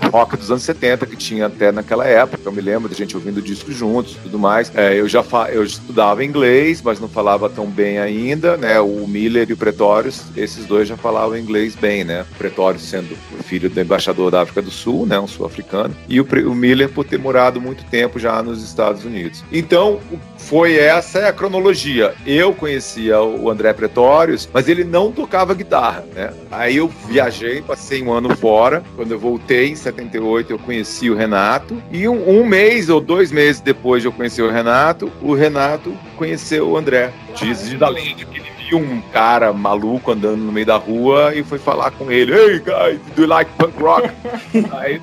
[0.09, 2.43] rock dos anos 70 que tinha até naquela época.
[2.45, 4.71] Eu me lembro da gente ouvindo discos juntos, tudo mais.
[4.75, 8.81] É, eu já fa- eu estudava inglês, mas não falava tão bem ainda, né?
[8.81, 12.25] O Miller e o Pretórios, esses dois já falavam inglês bem, né?
[12.33, 15.19] O Pretórios sendo filho do embaixador da África do Sul, né?
[15.19, 19.45] Um sul-africano, e o, o Miller por ter morado muito tempo já nos Estados Unidos.
[19.53, 20.01] Então,
[20.37, 22.15] foi essa é a cronologia.
[22.27, 26.33] Eu conhecia o André Pretórios, mas ele não tocava guitarra, né?
[26.51, 28.83] Aí eu viajei, passei um ano fora.
[28.97, 31.83] Quando eu voltei em 78, eu conheci o Renato.
[31.91, 35.97] E um, um mês ou dois meses depois de eu conhecer o Renato, o Renato
[36.17, 37.13] conheceu o André.
[37.35, 41.35] Diz de da lenda que ele viu um cara maluco andando no meio da rua
[41.35, 44.09] e foi falar com ele: Hey guys, do you like punk rock?
[44.79, 45.01] Aí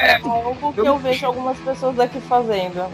[0.00, 2.86] É algo que eu vejo algumas pessoas aqui fazendo.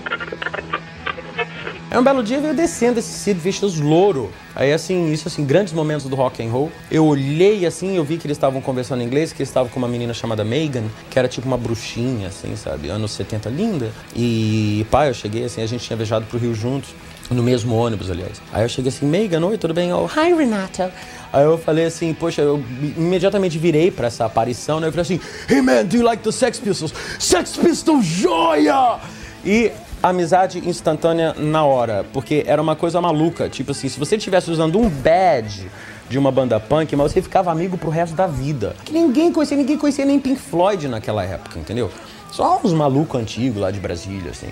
[1.90, 4.30] É um belo dia veio descendo esse Sid Vicious louro.
[4.54, 6.70] Aí assim, isso assim, grandes momentos do rock and roll.
[6.90, 9.78] Eu olhei assim, eu vi que eles estavam conversando em inglês, que eles estavam com
[9.78, 12.90] uma menina chamada Megan, que era tipo uma bruxinha, assim, sabe?
[12.90, 13.90] Anos 70, linda.
[14.14, 16.90] E pá, eu cheguei assim, a gente tinha viajado pro Rio juntos,
[17.30, 18.42] no mesmo ônibus, aliás.
[18.52, 19.90] Aí eu cheguei assim, Megan, oi, tudo bem?
[19.90, 20.92] Oh, hi, Renata.
[21.32, 22.62] Aí eu falei assim, poxa, eu
[22.98, 24.88] imediatamente virei pra essa aparição, né?
[24.88, 26.92] Eu falei assim, hey man, do you like the Sex Pistols?
[27.18, 28.98] Sex Pistols, joia!
[29.44, 29.72] E
[30.02, 33.48] amizade instantânea na hora, porque era uma coisa maluca.
[33.48, 35.70] Tipo assim, se você estivesse usando um badge
[36.08, 38.74] de uma banda punk, mas você ficava amigo pro resto da vida.
[38.84, 41.90] Que ninguém conhecia, ninguém conhecia nem Pink Floyd naquela época, entendeu?
[42.30, 44.48] Só uns malucos antigos lá de Brasília, assim.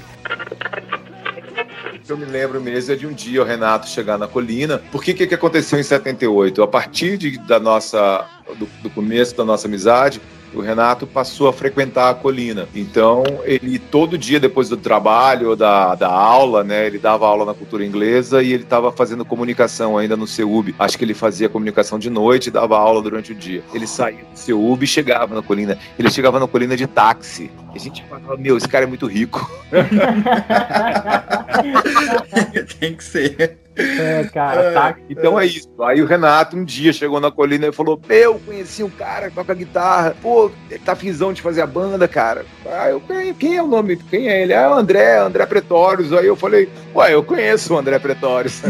[2.09, 4.81] Eu me lembro mesmo é de um dia o Renato chegar na colina.
[4.93, 6.63] Porque que que aconteceu em 78?
[6.63, 8.25] A partir de, da nossa
[8.59, 10.21] do, do começo da nossa amizade,
[10.57, 12.69] o Renato passou a frequentar a colina.
[12.75, 17.45] Então, ele todo dia depois do trabalho ou da, da aula, né, ele dava aula
[17.45, 20.75] na cultura inglesa e ele estava fazendo comunicação ainda no CEUB.
[20.79, 23.63] Acho que ele fazia comunicação de noite e dava aula durante o dia.
[23.75, 25.79] Ele saía do CEUB e chegava na colina.
[25.99, 27.51] Ele chegava na colina de táxi.
[27.75, 29.51] E a gente falava, meu, esse cara é muito rico.
[32.81, 33.59] Tem que ser.
[33.77, 34.97] É, cara, tá.
[35.09, 35.71] Então é isso.
[35.83, 39.35] Aí o Renato um dia chegou na colina e falou: Meu, conheci um cara que
[39.35, 40.17] toca guitarra.
[40.23, 42.47] Pô, ele tá finzão de fazer a banda, cara.
[42.65, 43.97] Aí eu, quem, quem é o nome?
[43.97, 44.55] Quem é ele?
[44.55, 46.13] Ah, é o André, André Pretórios.
[46.13, 48.63] Aí eu falei: Ué, eu conheço o André Pretórios.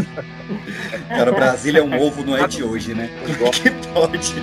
[1.07, 3.09] Cara, Brasília é um ovo, não é de hoje, né?
[3.51, 4.33] que pode?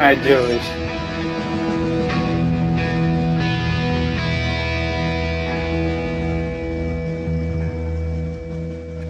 [0.00, 0.99] É de hoje.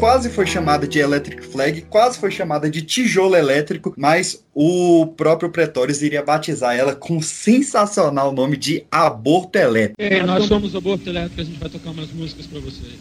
[0.00, 5.50] Quase foi chamada de Electric Flag, quase foi chamada de Tijolo Elétrico, mas o próprio
[5.50, 9.96] Pretórios iria batizar ela com o sensacional nome de Aborto Elétrico.
[9.98, 12.98] Ei, nós somos o Aborto Elétrico, a gente vai tocar umas músicas pra vocês.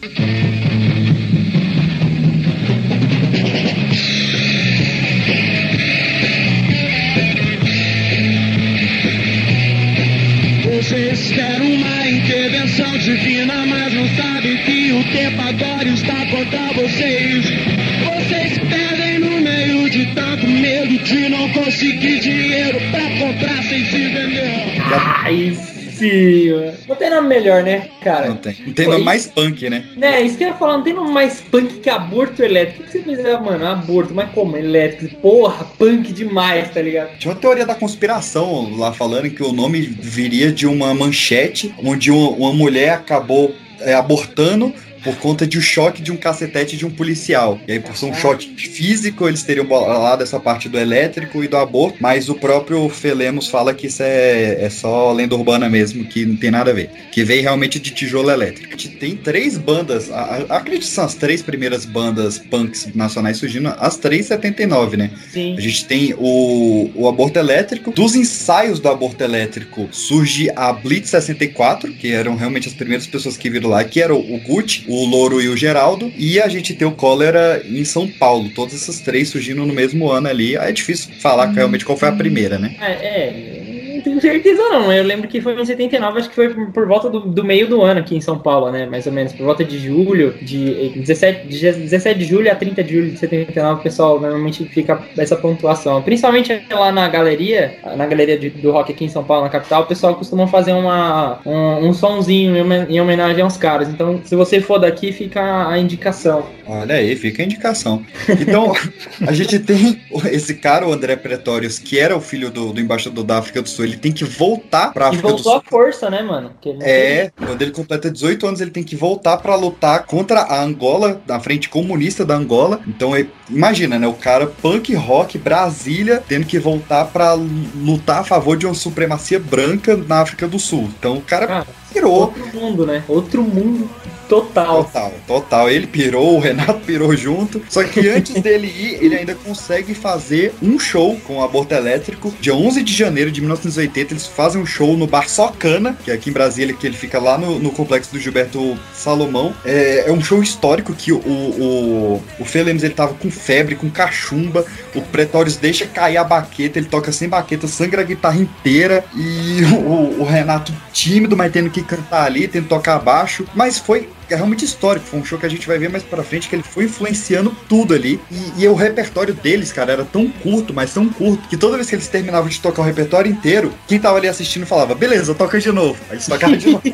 [10.76, 16.19] Vocês querem uma intervenção divina, mas não sabem que o tempo agora está
[16.50, 17.44] contra vocês.
[17.44, 24.08] Vocês perdem no meio de tanto medo de não conseguir dinheiro pra comprar sem se
[24.08, 24.82] vender.
[25.24, 25.56] Ai,
[26.00, 26.48] Sim.
[26.88, 28.28] Não tem nome melhor, né, cara?
[28.28, 28.56] Não tem.
[28.66, 29.84] Não tem nome mais punk, né?
[29.94, 32.84] Né, isso que eu ia falar, não tem nome mais punk que aborto elétrico.
[32.84, 33.66] O que você fizer, mano?
[33.66, 34.56] Aborto, mas como?
[34.56, 35.16] Elétrico.
[35.16, 37.18] Porra, punk demais, tá ligado?
[37.18, 42.10] Tinha uma teoria da conspiração lá falando que o nome viria de uma manchete onde
[42.10, 46.84] uma, uma mulher acabou é, abortando por conta de um choque de um cacetete de
[46.86, 47.60] um policial.
[47.66, 51.48] E aí, por ser um choque físico, eles teriam bolado essa parte do elétrico e
[51.48, 56.04] do aborto, mas o próprio Felemos fala que isso é, é só lenda urbana mesmo,
[56.04, 56.90] que não tem nada a ver.
[57.12, 58.68] Que veio realmente de tijolo elétrico.
[58.68, 62.88] A gente tem três bandas, a- a- acredito que são as três primeiras bandas punks
[62.94, 65.10] nacionais surgindo, as três 79, né?
[65.32, 65.56] Sim.
[65.56, 67.90] A gente tem o, o aborto elétrico.
[67.92, 73.36] Dos ensaios do aborto elétrico surge a Blitz 64, que eram realmente as primeiras pessoas
[73.36, 76.12] que viram lá, que eram o Gucci, o Louro e o Geraldo.
[76.16, 78.50] E a gente tem o Cólera em São Paulo.
[78.50, 80.56] Todas essas três surgindo no mesmo ano ali.
[80.56, 82.74] É difícil falar realmente qual foi a primeira, né?
[82.80, 83.59] É, é,
[84.00, 84.92] não tenho certeza não.
[84.92, 87.82] Eu lembro que foi em 79, acho que foi por, volta do, do meio do
[87.82, 88.86] ano aqui em São Paulo, né?
[88.86, 92.82] Mais ou menos, por volta de julho, de 17, de 17 de julho a 30
[92.82, 96.02] de julho de 79, o pessoal normalmente fica essa pontuação.
[96.02, 99.82] Principalmente lá na galeria, na galeria de- do rock aqui em São Paulo, na capital,
[99.82, 102.54] o pessoal costuma fazer uma, um, um sonzinho
[102.88, 103.88] em homenagem aos caras.
[103.88, 106.46] Então, se você for daqui, fica a indicação.
[106.66, 108.02] Olha aí, fica a indicação.
[108.28, 108.72] Então,
[109.26, 113.24] a gente tem esse cara, o André Pretórios, que era o filho do, do embaixador
[113.24, 113.89] da África do Sul.
[113.90, 116.52] Ele tem que voltar pra E África do voltou à força, né, mano?
[116.80, 121.20] É, quando ele completa 18 anos, ele tem que voltar pra lutar contra a Angola,
[121.26, 122.80] na frente comunista da Angola.
[122.86, 124.06] Então, é- imagina, né?
[124.06, 129.38] O cara punk rock Brasília tendo que voltar pra lutar a favor de uma supremacia
[129.38, 130.90] branca na África do Sul.
[130.98, 132.12] Então, o cara pirou.
[132.12, 133.04] Outro mundo, né?
[133.08, 133.90] Outro mundo
[134.30, 134.84] total.
[134.84, 135.68] Total, total.
[135.68, 137.60] Ele pirou, o Renato pirou junto.
[137.68, 142.32] Só que antes dele ir, ele ainda consegue fazer um show com o aborto elétrico.
[142.40, 146.14] Dia 11 de janeiro de 1980, eles fazem um show no Bar Socana, que é
[146.14, 149.52] aqui em Brasília, que ele fica lá no, no complexo do Gilberto Salomão.
[149.64, 153.90] É, é um show histórico que o, o, o Fê ele tava com febre, com
[153.90, 154.64] cachumba.
[154.94, 159.04] O Pretórios deixa cair a baqueta, ele toca sem baqueta, sangra a guitarra inteira.
[159.16, 163.44] E o, o Renato tímido, mas tendo que cantar ali, tendo que tocar baixo.
[163.54, 165.06] Mas foi é realmente histórico.
[165.06, 167.54] Foi um show que a gente vai ver mais pra frente, que ele foi influenciando
[167.68, 168.20] tudo ali.
[168.30, 171.88] E, e o repertório deles, cara, era tão curto, mas tão curto, que toda vez
[171.88, 175.58] que eles terminavam de tocar o repertório inteiro, quem tava ali assistindo falava, beleza, toca
[175.58, 175.98] de novo.
[176.08, 176.82] Aí eles tocavam de novo.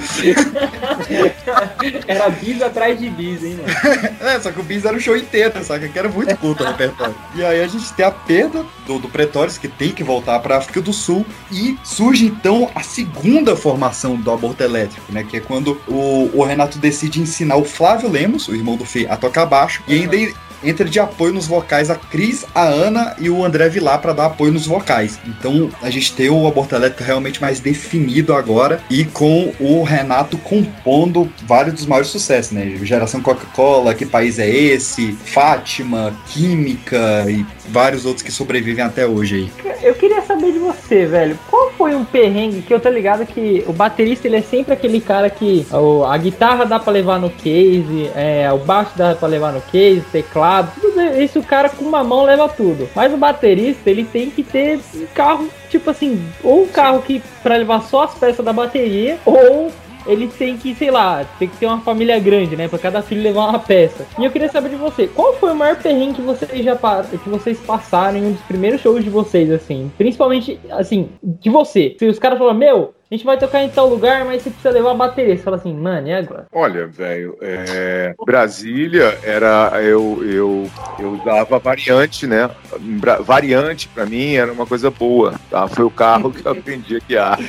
[2.06, 3.68] Era bis atrás de bis, hein, mano?
[4.20, 5.88] é, só que o bis era o show inteiro, saca?
[5.88, 7.14] Que era muito curto o repertório.
[7.34, 10.58] E aí a gente tem a perda do, do Pretórios, que tem que voltar pra
[10.58, 15.24] África do Sul, e surge então a segunda formação do aborto elétrico, né?
[15.24, 19.06] Que é quando o, o Renato decide ensinar o Flávio Lemos, o irmão do Fê,
[19.08, 20.16] a tocar baixo, e ainda
[20.62, 24.26] entra de apoio nos vocais a Cris, a Ana e o André Vilar para dar
[24.26, 25.18] apoio nos vocais.
[25.26, 30.36] Então a gente tem o aborto elétrico realmente mais definido agora e com o Renato
[30.38, 32.76] compondo vários dos maiores sucessos, né?
[32.82, 35.12] Geração Coca-Cola, Que País é Esse?
[35.12, 39.76] Fátima, Química e vários outros que sobrevivem até hoje aí.
[39.82, 41.38] Eu queria saber de você, velho.
[41.50, 45.00] Qual foi um perrengue que eu tô ligado que o baterista ele é sempre aquele
[45.00, 49.28] cara que o- a guitarra dá pra levar no case, é, o baixo dá pra
[49.28, 50.45] levar no case, teclado,
[50.80, 52.88] tudo isso o cara com uma mão leva tudo.
[52.94, 57.22] Mas o baterista ele tem que ter um carro, tipo assim, ou um carro que
[57.42, 59.70] pra levar só as peças da bateria, ou
[60.06, 62.68] ele tem que, sei lá, tem que ter uma família grande, né?
[62.68, 64.06] Pra cada filho levar uma peça.
[64.18, 67.28] E eu queria saber de você, qual foi o maior perrengue que vocês já que
[67.28, 69.90] vocês passaram em um dos primeiros shows de vocês, assim?
[69.98, 71.96] Principalmente, assim, de você.
[71.98, 74.70] Se os caras falaram, meu, a gente vai tocar em tal lugar, mas você precisa
[74.74, 75.36] levar a bateria.
[75.36, 76.46] Você fala assim, mano, e agora?
[76.52, 82.50] Olha, velho, é, Brasília era eu eu eu usava variante, né?
[82.80, 85.68] Bra- Variante pra mim era uma coisa boa, tá?
[85.68, 87.38] Foi o carro que eu aprendi a guiar.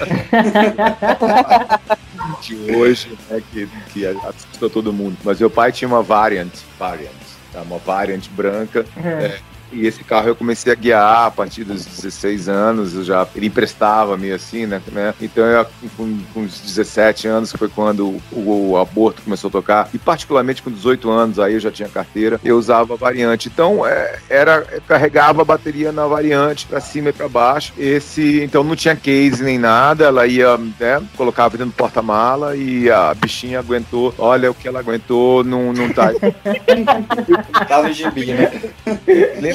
[2.41, 3.41] de hoje, né?
[3.51, 5.17] Que, que assustou todo mundo.
[5.23, 7.09] Mas meu pai tinha uma variant, variant,
[7.51, 7.61] tá?
[7.61, 8.85] Uma variant branca.
[9.03, 9.39] é,
[9.71, 13.47] e esse carro eu comecei a guiar a partir dos 16 anos, eu já ele
[13.47, 14.81] emprestava meio assim, né?
[14.91, 15.13] né?
[15.21, 19.51] Então eu com, com uns 17 anos que foi quando o, o aborto começou a
[19.51, 23.49] tocar, e particularmente com 18 anos aí eu já tinha carteira, eu usava a variante.
[23.49, 27.73] Então é, era carregava a bateria na variante para cima e para baixo.
[27.77, 32.89] Esse então não tinha case nem nada, ela ia, né, colocava dentro do porta-mala e
[32.89, 34.13] a bichinha aguentou.
[34.17, 36.11] Olha o que ela aguentou, não não tá
[37.67, 38.51] Tava gibi, né?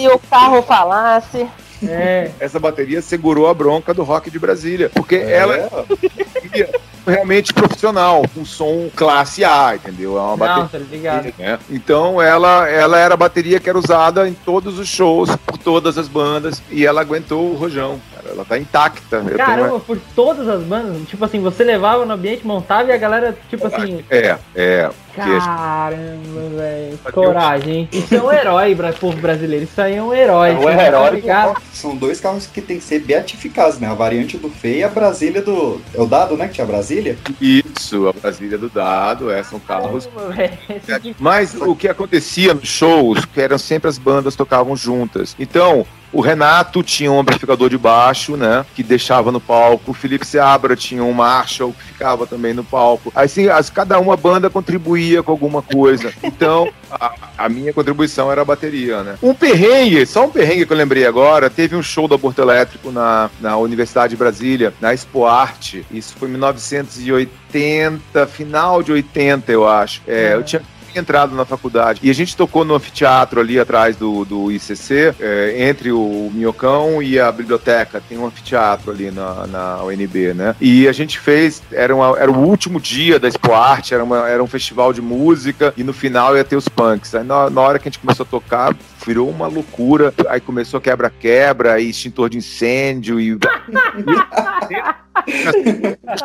[0.03, 1.47] Se o carro falasse.
[1.85, 2.31] É.
[2.39, 5.33] Essa bateria segurou a bronca do rock de Brasília, porque É.
[5.33, 6.71] ela é
[7.07, 10.17] realmente profissional, com som classe A, entendeu?
[10.17, 10.69] É uma Não, bateria.
[10.71, 11.35] tá ligado.
[11.39, 11.59] né?
[11.69, 15.99] Então ela, ela era a bateria que era usada em todos os shows, por todas
[15.99, 18.01] as bandas, e ela aguentou o rojão.
[18.15, 18.29] cara.
[18.33, 19.17] ela tá intacta.
[19.17, 21.09] Eu tenho Caramba, por todas as bandas?
[21.09, 24.05] Tipo assim, você levava no ambiente, montava e a galera, tipo assim.
[24.09, 24.91] É, é.
[25.21, 26.99] A Caramba, velho.
[27.13, 27.89] Coragem, hein?
[27.93, 29.65] Isso é um herói, povo brasileiro.
[29.65, 30.51] Isso aí é um herói.
[30.51, 31.49] É herói tá do ligado?
[31.49, 31.63] rock.
[31.73, 33.89] São dois carros que tem que ser beatificados, né?
[33.89, 35.81] A variante do Fê e a Brasília do.
[35.95, 36.49] É o dado, né?
[36.49, 37.17] Que tinha Brasília?
[37.41, 40.07] Isso, a Brasília do Dado, é, são carros.
[40.07, 45.35] Caramba, aqui- Mas o que acontecia nos shows, que eram sempre as bandas tocavam juntas.
[45.39, 48.67] Então, o Renato tinha um amplificador de baixo, né?
[48.75, 49.93] Que deixava no palco.
[49.93, 53.11] O Felipe Seabra tinha um Marshall que ficava também no palco.
[53.15, 56.13] Assim, as, cada uma banda contribuía com alguma coisa.
[56.23, 59.17] Então, a, a minha contribuição era a bateria, né?
[59.23, 62.91] Um perrengue, só um perrengue que eu lembrei agora, teve um show do Aborto Elétrico
[62.91, 65.85] na, na Universidade de Brasília, na Expo Arte.
[65.91, 70.03] Isso foi em 1980, final de 80, eu acho.
[70.07, 70.63] É, eu tinha
[70.99, 72.01] entrado na faculdade.
[72.03, 77.03] E a gente tocou no anfiteatro ali atrás do, do ICC, é, entre o Minhocão
[77.03, 78.03] e a biblioteca.
[78.09, 80.55] Tem um anfiteatro ali na, na UNB, né?
[80.61, 84.29] E a gente fez, era, uma- era o último dia da Expo Arte, era, uma-
[84.29, 87.15] era um festival de música e no final ia ter os punks.
[87.15, 88.75] Aí na, na hora que a gente começou a tocar,
[89.07, 90.13] virou uma loucura.
[90.29, 93.37] Aí começou quebra-quebra e extintor de incêndio e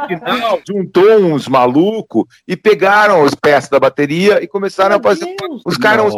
[0.08, 5.36] final, juntou uns malucos e pegaram os peças da bateria e começaram a fazer.
[5.66, 6.14] Os caras.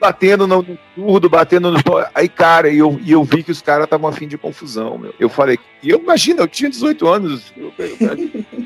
[0.00, 0.64] batendo no
[0.94, 1.78] surdo, batendo no.
[2.14, 5.14] Aí, cara, e eu, e eu vi que os caras estavam afim de confusão, meu.
[5.18, 7.72] Eu falei, e eu imagino, eu tinha 18 anos, eu,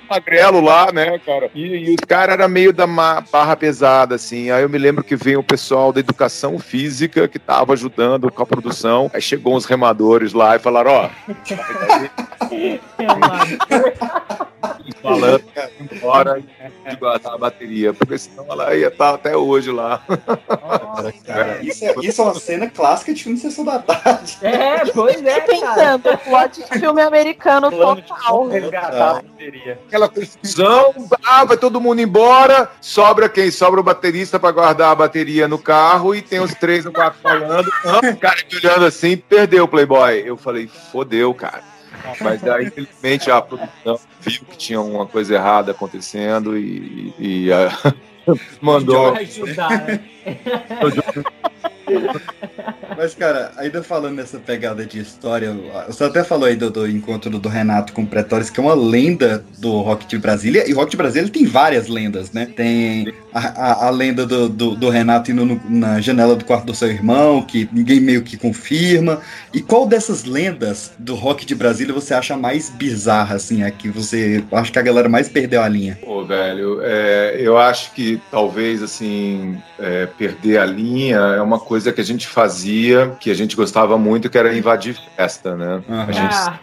[0.08, 1.50] magrelo lá, né, cara?
[1.54, 4.50] E, e os caras eram meio da barra pesada, assim.
[4.50, 8.42] Aí eu me lembro que veio o pessoal da educação física que tava ajudando com
[8.42, 9.10] a produção.
[9.12, 11.05] Aí chegou uns remadores lá e falaram, ó,
[12.50, 12.80] Aí,
[15.02, 15.44] falando
[15.80, 16.42] embora
[16.88, 20.02] de guardar a bateria, porque senão ela ia estar até hoje lá.
[21.24, 24.38] Cara, isso, é, isso é uma cena clássica de filme de Sessão da Tarde.
[24.42, 28.48] É, pois é, Pensando, plot de filme americano total.
[28.48, 29.78] Resgatar a bateria.
[29.86, 30.94] Aquela confusão,
[31.24, 33.50] ah, vai todo mundo embora, sobra quem?
[33.50, 37.20] Sobra o baterista pra guardar a bateria no carro e tem os três ou quatro
[37.20, 37.70] falando.
[37.84, 40.22] Ah, o cara me olhando assim, perdeu o Playboy.
[40.24, 41.75] Eu falei, fodeu, cara.
[42.20, 47.94] Mas aí, infelizmente, a produção viu que tinha uma coisa errada acontecendo e, e, ah,
[48.60, 49.12] mandou.
[49.12, 50.00] Vai ajudar, né?
[52.96, 55.54] Mas, cara, ainda falando nessa pegada de história,
[55.86, 58.74] você até falou aí do, do encontro do Renato com o Pretórios, que é uma
[58.74, 62.46] lenda do rock de Brasília, e o rock de Brasília tem várias lendas, né?
[62.56, 66.64] Tem a, a, a lenda do, do, do Renato indo no- na janela do quarto
[66.66, 69.20] do seu irmão, que ninguém meio que confirma.
[69.52, 73.88] E qual dessas lendas do rock de Brasília você acha mais bizarra, assim, a que
[73.90, 75.98] você acha que a galera mais perdeu a linha?
[76.02, 81.75] Pô, velho, é, eu acho que talvez, assim, é, perder a linha é uma coisa
[81.84, 85.82] que a gente fazia, que a gente gostava muito, que era invadir festa, né?
[85.88, 86.58] A gente Ah,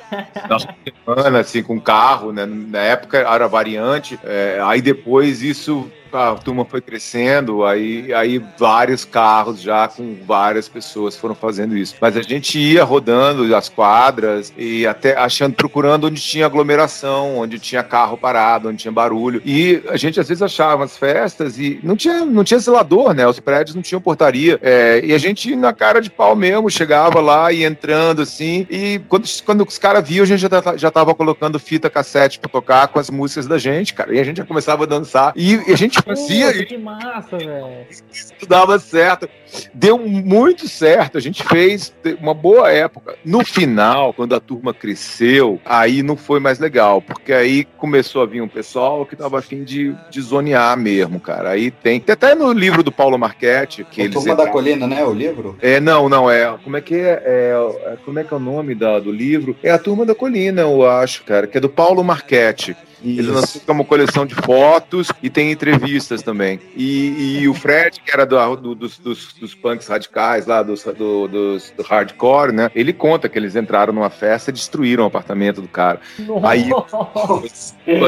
[0.49, 2.45] na semana, assim, com carro, né?
[2.45, 5.89] Na época era variante, é, aí depois isso.
[6.13, 11.95] A turma foi crescendo, aí, aí vários carros já com várias pessoas foram fazendo isso.
[11.99, 17.57] Mas a gente ia rodando as quadras e até achando, procurando onde tinha aglomeração, onde
[17.57, 19.41] tinha carro parado, onde tinha barulho.
[19.43, 23.27] E a gente às vezes achava as festas e não tinha, não tinha zelador, né?
[23.27, 24.59] Os prédios não tinham portaria.
[24.61, 28.67] É, e a gente, na cara de pau mesmo, chegava lá e entrando assim.
[28.69, 32.49] E quando, quando os caras viam, a gente já, já tava colocando fita cassete pra
[32.49, 34.13] tocar com as músicas da gente, cara.
[34.13, 35.33] E a gente já começava a dançar.
[35.35, 37.85] E, e a gente fazia puta, que massa, velho.
[37.89, 39.27] isso dava certo.
[39.73, 41.17] Deu muito certo.
[41.17, 43.15] A gente fez uma boa época.
[43.23, 48.25] No final, quando a turma cresceu, aí não foi mais legal, porque aí começou a
[48.25, 51.51] vir um pessoal que tava afim de, de zonear mesmo, cara.
[51.51, 51.99] Aí tem.
[51.99, 54.15] Tem até no livro do Paulo Marchetti, que A eles.
[54.15, 55.03] Turma da Colina, né?
[55.03, 55.57] O livro?
[55.61, 56.57] é, não, não, é.
[56.63, 57.21] Como é que é?
[57.25, 57.53] é-
[57.85, 59.55] é- como é que é o nome da, do livro?
[59.63, 62.75] É a Turma da Colina, eu acho, cara, que é do Paulo Marchetti.
[63.03, 66.59] Ele lançou uma coleção de fotos e tem entrevistas também.
[66.75, 70.83] E, e o Fred, que era do- do- dos, dos, dos punks radicais lá, dos,
[70.83, 72.71] do, dos- do hardcore, né?
[72.73, 75.99] Ele conta que eles entraram numa festa e destruíram o apartamento do cara.
[76.43, 76.69] Aí,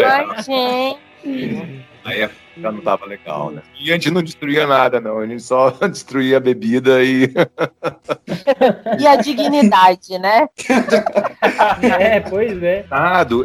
[0.06, 1.86] Ai, gente.
[2.04, 3.62] aí já não tava legal, né?
[3.80, 5.20] E a gente não destruía nada, não.
[5.20, 7.34] A gente só destruía a bebida e.
[9.00, 10.48] E a dignidade, né?
[12.00, 12.86] É, pois é.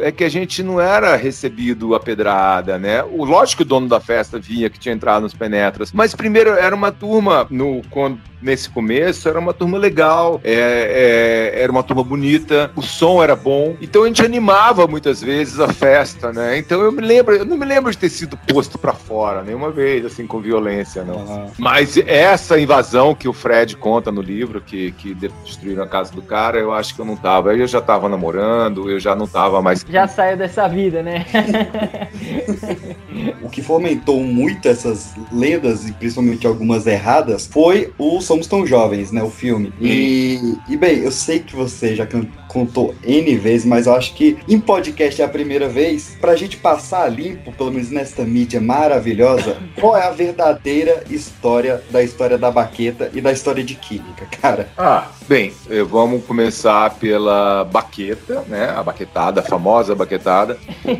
[0.01, 3.03] É que a gente não era recebido a pedrada, né?
[3.03, 6.51] O lógico que o dono da festa via que tinha entrado nos penetras, mas primeiro
[6.51, 11.83] era uma turma no quando nesse começo era uma turma legal, é, é, era uma
[11.83, 16.57] turma bonita, o som era bom, então a gente animava muitas vezes a festa, né?
[16.57, 19.71] Então eu me lembro, eu não me lembro de ter sido posto pra fora, nenhuma
[19.71, 21.51] vez, assim, com violência, não.
[21.57, 26.21] Mas essa invasão que o Fred conta no livro, que, que destruíram a casa do
[26.21, 27.55] cara, eu acho que eu não tava.
[27.55, 29.85] Eu já tava namorando, eu já não tava mais.
[29.89, 31.25] Já saiu dessa vida, né?
[33.41, 39.11] O que fomentou muito essas lendas, e principalmente algumas erradas, foi o Somos Tão Jovens,
[39.11, 39.21] né?
[39.23, 39.73] O filme.
[39.79, 44.13] E, e bem, eu sei que você já can- contou N vezes, mas eu acho
[44.13, 48.59] que em podcast é a primeira vez, pra gente passar limpo, pelo menos nesta mídia
[48.59, 54.27] maravilhosa, qual é a verdadeira história da história da baqueta e da história de química,
[54.41, 54.67] cara?
[54.77, 58.69] Ah, bem, eh, vamos começar pela baqueta, né?
[58.69, 60.57] A baquetada, a famosa baquetada.
[60.83, 60.91] E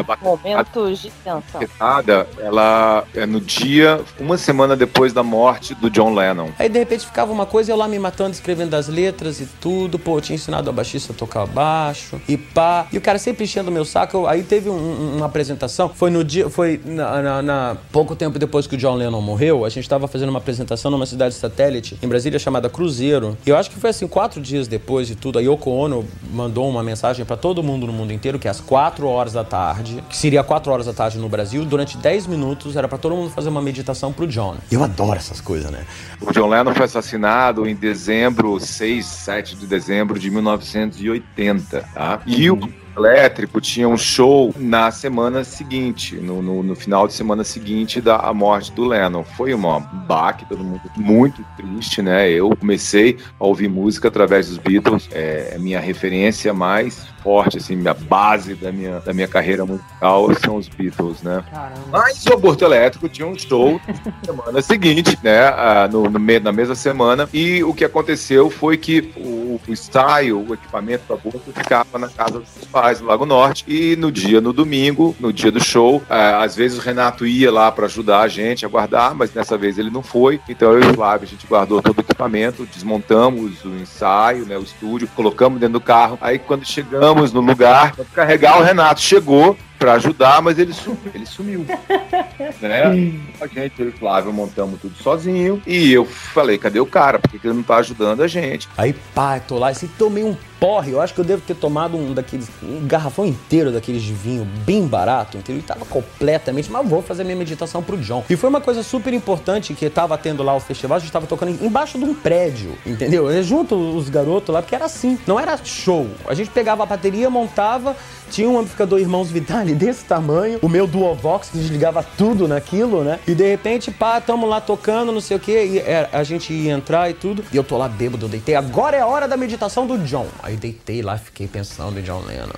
[0.00, 1.42] a Momentos de tensão.
[1.52, 6.48] baquetada, ela é no dia, uma semana depois da morte do John Lennon.
[6.58, 9.98] Aí de repente ficava uma coisa, eu lá me matando, escrevendo as letras e tudo.
[9.98, 12.86] Pô, eu tinha ensinado a baixista a tocar baixo e pá.
[12.92, 14.16] E o cara sempre enchendo o meu saco.
[14.16, 18.16] Eu- aí teve um- um- uma apresentação, foi no dia, foi na, na- na- pouco
[18.16, 19.64] tempo depois que o John Lennon morreu.
[19.64, 23.36] A gente tava fazendo uma apresentação numa cidade satélite em Brasília chamada Cruzeiro.
[23.46, 25.38] E eu acho que foi assim, quatro dias depois de tudo.
[25.38, 29.06] A Yoko Ono mandou uma mensagem pra todo mundo no mundo inteiro que às quatro
[29.06, 32.88] horas da tarde, que seria quatro horas da tarde no Brasil, durante 10 minutos era
[32.88, 34.56] pra todo mundo fazer uma meditação pro John.
[34.70, 35.84] Eu adoro essas coisas, né?
[36.20, 42.20] O John Lennon foi assassinado em dezembro, 6, 7 de dezembro de 1980, tá?
[42.26, 42.58] E o
[42.96, 48.32] Elétrico tinha um show na semana seguinte, no, no, no final de semana seguinte da
[48.34, 49.24] morte do Lennon.
[49.24, 52.30] Foi uma baque, todo mundo muito triste, né?
[52.30, 57.76] Eu comecei a ouvir música através dos Beatles, é a minha referência mais forte, assim,
[57.76, 61.44] minha base da minha, da minha carreira musical são os Beatles, né?
[61.90, 65.52] Mas o Aborto Elétrico tinha um show na semana seguinte, né?
[65.56, 67.28] ah, no, no na mesma semana.
[67.32, 72.08] E o que aconteceu foi que o, o ensaio, o equipamento do aborto ficava na
[72.08, 73.64] casa dos pais, no Lago Norte.
[73.66, 77.50] E no dia, no domingo, no dia do show, ah, às vezes o Renato ia
[77.50, 80.40] lá para ajudar a gente a guardar, mas dessa vez ele não foi.
[80.48, 84.56] Então eu e o Flávio, a gente guardou todo o equipamento, desmontamos o ensaio, né?
[84.56, 86.18] O estúdio, colocamos dentro do carro.
[86.20, 91.12] Aí quando chegamos no lugar, para carregar, o Renato chegou para ajudar, mas ele sumiu.
[91.14, 91.66] Ele sumiu
[92.60, 93.12] né?
[93.40, 95.62] A gente, eu e o Flávio montamos tudo sozinho.
[95.66, 97.18] E eu falei, cadê o cara?
[97.18, 98.68] Por que, ele não tá ajudando a gente?
[98.76, 100.92] Aí, pá, tô lá e assim, tomei um porre.
[100.92, 104.44] Eu acho que eu devo ter tomado um daqueles, um garrafão inteiro daqueles de vinho
[104.64, 105.60] bem barato, entendeu?
[105.60, 108.24] E tava completamente, mas vou fazer minha meditação pro John.
[108.30, 111.26] E foi uma coisa super importante que tava tendo lá o festival, a gente tava
[111.26, 113.30] tocando embaixo de um prédio, entendeu?
[113.30, 116.08] Eu Junto os garotos lá, porque era assim, não era show.
[116.28, 117.96] A gente pegava a bateria, montava,
[118.30, 119.30] tinha um amplificador Irmãos
[119.74, 123.18] Desse tamanho, o meu Duovox desligava tudo naquilo, né?
[123.26, 126.52] E de repente, pá, tamo lá tocando, não sei o quê, e é, a gente
[126.52, 127.44] ia entrar e tudo.
[127.52, 128.54] E eu tô lá bêbado, eu deitei.
[128.54, 130.26] Agora é a hora da meditação do John.
[130.42, 132.52] Aí deitei lá, fiquei pensando em John Lennon.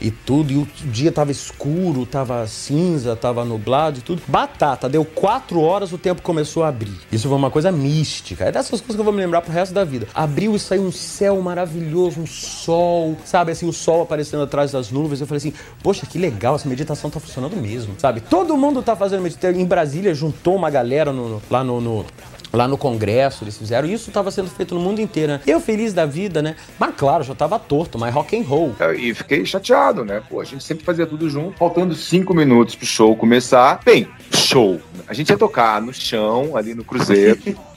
[0.00, 4.22] E tudo, e o dia tava escuro, tava cinza, tava nublado e tudo.
[4.28, 6.92] Batata, deu quatro horas, o tempo começou a abrir.
[7.10, 8.44] Isso foi uma coisa mística.
[8.44, 10.06] É dessas coisas que eu vou me lembrar pro resto da vida.
[10.14, 13.52] Abriu e saiu um céu maravilhoso, um sol, sabe?
[13.52, 15.20] Assim, o sol aparecendo atrás das nuvens.
[15.20, 18.20] Eu falei assim, poxa, que legal, essa meditação tá funcionando mesmo, sabe?
[18.20, 19.58] Todo mundo tá fazendo meditação.
[19.60, 22.04] Em Brasília, juntou uma galera no- no- lá no- no
[22.52, 25.40] Lá no Congresso eles fizeram, isso estava sendo feito no mundo inteiro, né?
[25.46, 26.56] Eu feliz da vida, né?
[26.78, 28.74] Mas claro, já tava torto, mas rock and roll.
[28.96, 30.22] E fiquei chateado, né?
[30.28, 31.58] Pô, a gente sempre fazia tudo junto.
[31.58, 33.80] Faltando cinco minutos pro show começar.
[33.84, 34.80] Bem, show.
[35.06, 37.38] A gente ia tocar no chão, ali no Cruzeiro.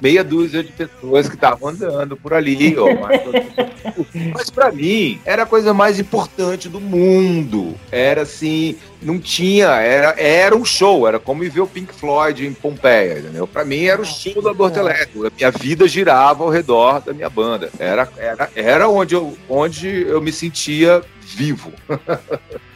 [0.00, 2.86] Meia dúzia de pessoas que estavam andando por ali, ó.
[4.34, 7.74] Mas, pra mim, era a coisa mais importante do mundo.
[7.90, 12.52] Era assim, não tinha, era, era um show, era como ver o Pink Floyd em
[12.52, 13.46] Pompeia, entendeu?
[13.46, 15.26] Pra mim era o show do Aborto Elétrico.
[15.26, 17.70] A minha vida girava ao redor da minha banda.
[17.78, 21.72] Era, era, era onde, eu, onde eu me sentia vivo.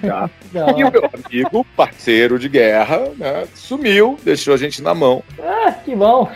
[0.00, 0.30] Tá?
[0.76, 5.22] E o meu amigo, parceiro de guerra, né, sumiu, deixou a gente na mão.
[5.38, 6.30] Ah, que bom.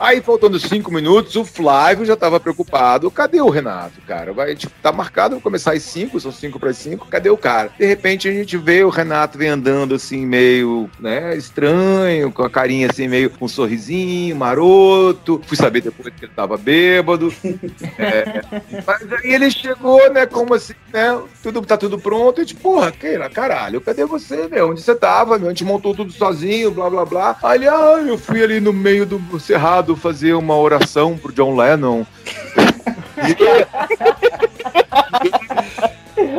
[0.00, 3.10] Aí, faltando cinco minutos, o Flávio já estava preocupado.
[3.10, 4.32] Cadê o Renato, cara?
[4.32, 7.06] Vai, tipo, tá marcado, vai começar às cinco, são cinco para cinco.
[7.06, 7.70] Cadê o cara?
[7.78, 12.50] De repente, a gente vê o Renato vem andando assim, meio, né, estranho, com a
[12.50, 15.40] carinha assim, meio com um sorrisinho, maroto.
[15.46, 17.32] Fui saber depois que ele tava bêbado.
[17.98, 18.42] É,
[18.86, 22.40] mas aí ele chegou, né, como assim, né, tudo, tá tudo pronto.
[22.40, 24.70] E tipo, porra, Keira, caralho, cadê você, meu?
[24.70, 25.48] Onde você tava, meu?
[25.48, 27.36] A gente montou tudo sozinho, blá, blá, blá.
[27.42, 31.54] Aí ele, ah, eu fui ali no meio do cerrado fazer uma oração pro John
[31.56, 32.04] Lennon.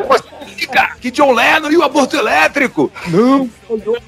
[0.09, 0.95] Assim, cara?
[0.99, 2.91] Que John Lennon e o aborto elétrico?
[3.07, 3.49] Não,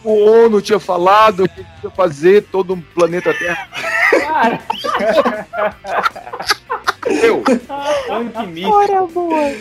[0.04, 3.70] o ONU tinha falado que ia fazer todo um planeta Terra.
[7.24, 7.44] Eu.
[8.72, 9.52] Olha, boa.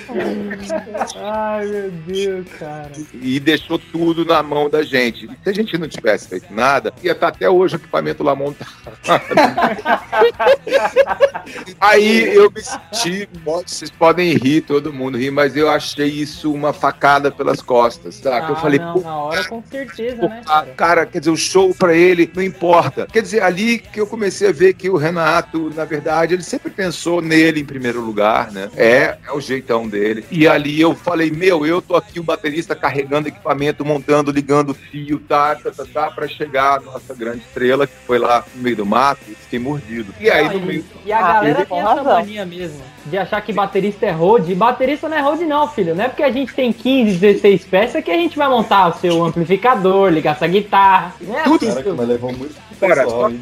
[1.16, 2.90] Ai, meu Deus, cara.
[3.14, 5.26] E deixou tudo na mão da gente.
[5.26, 8.34] E se a gente não tivesse feito nada, ia estar até hoje o equipamento lá
[8.34, 8.68] montado.
[11.80, 16.72] Aí eu me senti, vocês podem rir, todo mundo rir, mas eu achei isso uma
[16.72, 18.40] facada pelas costas, tá?
[18.42, 20.74] Que eu Ah, falei, não, na hora com certeza, né, ah, cara?
[20.76, 23.06] cara, quer dizer, o show pra ele não importa.
[23.06, 26.70] Quer dizer, ali que eu comecei a ver que o Renato, na verdade, ele sempre
[26.70, 28.68] pensou nele em primeiro lugar, né?
[28.76, 30.24] É, é o jeitão dele.
[30.30, 35.18] E ali eu falei, meu, eu tô aqui o baterista carregando equipamento, montando, ligando fio,
[35.20, 38.76] tá, tá, tá, tá, pra chegar a nossa grande estrela, que foi lá no meio
[38.76, 40.12] do mato, e fiquei mordido.
[40.20, 42.04] E aí, Ah, no meio E a Ah, galera tem essa razão.
[42.14, 44.50] mania mesmo, de achar que baterista é road.
[44.50, 45.94] E baterista não é road não, filho.
[45.94, 48.98] Não é porque a gente tem 15, 16 peças que a gente vai montar o
[49.00, 51.14] seu amplificador, ligar essa guitarra.
[51.20, 51.94] Não é Tudo assim, isso.
[51.96, 53.32] Mas levou muito Cara, pessoal,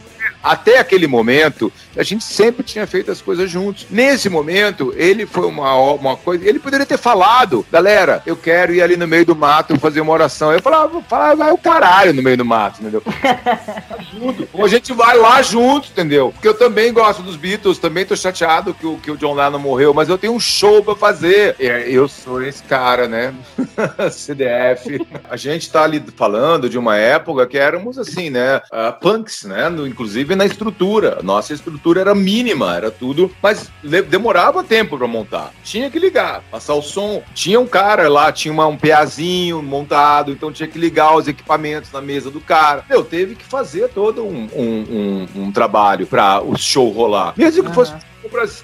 [0.43, 3.87] até aquele momento, a gente sempre tinha feito as coisas juntos.
[3.91, 6.49] Nesse momento, ele foi uma, uma coisa.
[6.49, 10.13] Ele poderia ter falado, galera, eu quero ir ali no meio do mato fazer uma
[10.13, 10.53] oração.
[10.53, 13.03] Eu falava, falava vai o caralho no meio do mato, entendeu?
[14.13, 14.49] junto.
[14.53, 16.31] Ou a gente vai lá junto, entendeu?
[16.33, 19.59] Porque eu também gosto dos Beatles, também tô chateado que o, que o John Lennon
[19.59, 21.57] morreu, mas eu tenho um show pra fazer.
[21.59, 23.35] É, Eu sou esse cara, né?
[24.11, 25.07] CDF.
[25.29, 28.61] A gente tá ali falando de uma época que éramos assim, né?
[28.71, 28.93] ah,
[29.27, 29.69] punks, né?
[29.69, 31.19] No- inclusive na estrutura.
[31.23, 33.71] Nossa estrutura era mínima, era tudo, mas
[34.09, 35.53] demorava tempo pra montar.
[35.65, 37.23] Tinha que ligar, passar o som.
[37.35, 41.91] Tinha um cara lá, tinha uma- um PAzinho montado, então tinha que ligar os equipamentos
[41.93, 42.85] na mesa do cara.
[42.89, 47.35] Meu, teve que fazer todo um, um, um- um trabalho pra o show rolar.
[47.37, 47.93] Mesmo que fosse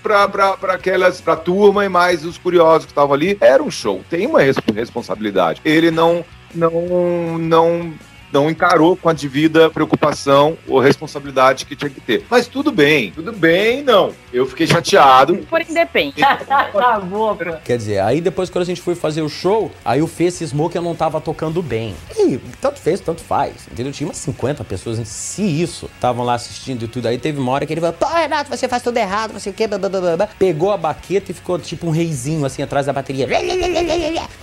[0.03, 4.03] pra, pra aquelas, pra turma e mais os curiosos que estavam ali, era um show.
[4.09, 5.61] Tem uma res- responsabilidade.
[5.65, 7.93] Ele não, não, não,
[8.33, 12.25] não encarou com a devida preocupação ou responsabilidade que tinha que ter.
[12.31, 14.13] Mas tudo bem, tudo bem, não.
[14.33, 15.37] Eu fiquei chateado.
[15.51, 16.17] Porém, depende.
[16.47, 17.53] tá boa, pô.
[17.65, 20.71] Quer dizer, aí depois quando a gente foi fazer o show, aí o Fê cismou
[20.71, 21.95] que eu não tava tocando bem.
[22.17, 23.69] E tanto fez, tanto faz.
[23.71, 23.93] Entendeu?
[23.93, 27.07] Tinha umas 50 pessoas, se isso, estavam lá assistindo e tudo.
[27.09, 29.53] Aí teve uma hora que ele falou, pô, Renato, você faz tudo errado, não sei
[29.53, 32.45] o quê, blá, blá, blá, blá, blá." Pegou a baqueta e ficou tipo um reizinho
[32.45, 33.27] assim atrás da bateria.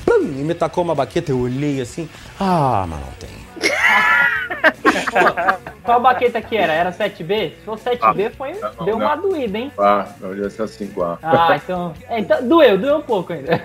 [0.05, 2.07] Plum, E me tacou uma baqueta, eu olhei assim.
[2.39, 3.48] Ah, mas não tem.
[5.83, 6.73] Qual baqueta que era?
[6.73, 7.51] Era 7B?
[7.51, 9.29] Se for 7B, foi, não, deu uma não.
[9.29, 9.71] doída, hein?
[9.77, 11.17] Ah, não, ia ser assim, quá.
[11.21, 12.47] Ah, então, é, então.
[12.47, 13.61] Doeu, doeu um pouco ainda.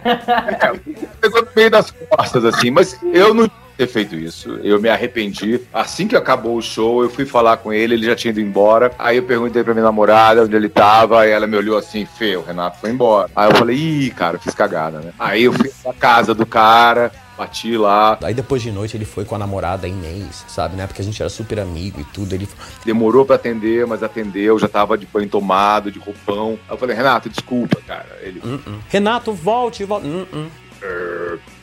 [1.21, 4.59] pegou no meio das costas, assim, mas eu não tinha ter feito isso.
[4.63, 5.61] Eu me arrependi.
[5.73, 8.93] Assim que acabou o show, eu fui falar com ele, ele já tinha ido embora.
[8.99, 12.41] Aí eu perguntei pra minha namorada onde ele tava, aí ela me olhou assim, feio,
[12.41, 13.31] o Renato foi embora.
[13.35, 15.13] Aí eu falei, ih, cara, fiz cagada, né?
[15.19, 18.19] Aí eu fui pra casa do cara, bati lá.
[18.23, 20.87] Aí depois de noite ele foi com a namorada Inês, sabe, né?
[20.87, 22.35] Porque a gente era super amigo e tudo.
[22.35, 22.49] Ele
[22.85, 26.59] Demorou pra atender, mas atendeu, já tava de banho tomado, de roupão.
[26.69, 28.19] Aí eu falei, Renato, desculpa, cara.
[28.21, 28.41] Ele,
[28.89, 30.07] Renato, volte, volte.
[30.07, 30.47] Hum, hum.
[30.47, 30.64] "Er,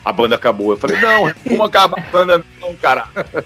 [0.04, 0.72] a banda acabou.
[0.72, 3.06] Eu falei, não, como acaba a banda não, cara?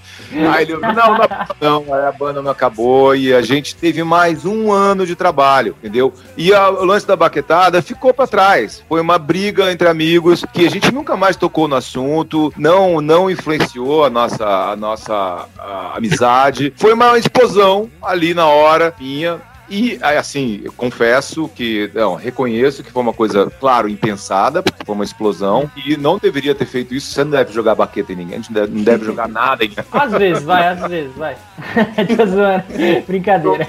[0.52, 4.44] Aí ele, não, não, não, aí a banda não acabou e a gente teve mais
[4.44, 6.12] um ano de trabalho, entendeu?
[6.36, 8.82] E a- o lance da baquetada ficou pra trás.
[8.88, 13.30] Foi uma briga entre amigos que a gente nunca mais tocou no assunto, não, não
[13.30, 16.72] influenciou a nossa, a nossa a, amizade.
[16.76, 19.40] Foi uma explosão ali na hora, minha.
[19.68, 24.94] E, assim, eu confesso que, não, reconheço que foi uma coisa, claro, impensada, porque foi
[24.94, 27.12] uma explosão, e não deveria ter feito isso.
[27.12, 29.64] Você não deve jogar baqueta em ninguém, a gente não deve, não deve jogar nada
[29.64, 31.36] em Às vezes, vai, às vezes, vai.
[32.16, 32.64] Tô zoando.
[33.06, 33.68] Brincadeira.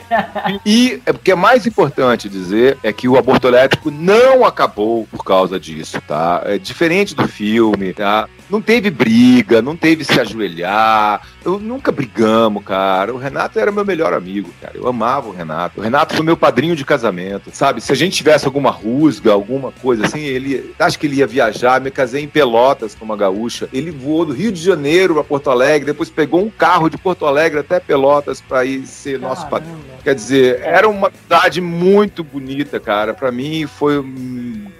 [0.65, 5.23] E é porque é mais importante dizer é que o aborto elétrico não acabou por
[5.23, 6.41] causa disso, tá?
[6.45, 8.27] É diferente do filme, tá?
[8.49, 11.21] Não teve briga, não teve se ajoelhar.
[11.47, 13.13] Eu nunca brigamos, cara.
[13.13, 14.73] O Renato era meu melhor amigo, cara.
[14.75, 15.79] Eu amava o Renato.
[15.79, 17.79] O Renato foi meu padrinho de casamento, sabe?
[17.79, 21.79] Se a gente tivesse alguma rusga, alguma coisa assim, ele acho que ele ia viajar.
[21.79, 23.69] Me casei em Pelotas com uma gaúcha.
[23.71, 27.25] Ele voou do Rio de Janeiro para Porto Alegre, depois pegou um carro de Porto
[27.25, 29.79] Alegre até Pelotas para ir ser nosso padrinho.
[30.03, 33.13] Quer dizer, era uma cidade muito bonita, cara.
[33.13, 34.03] Pra mim foi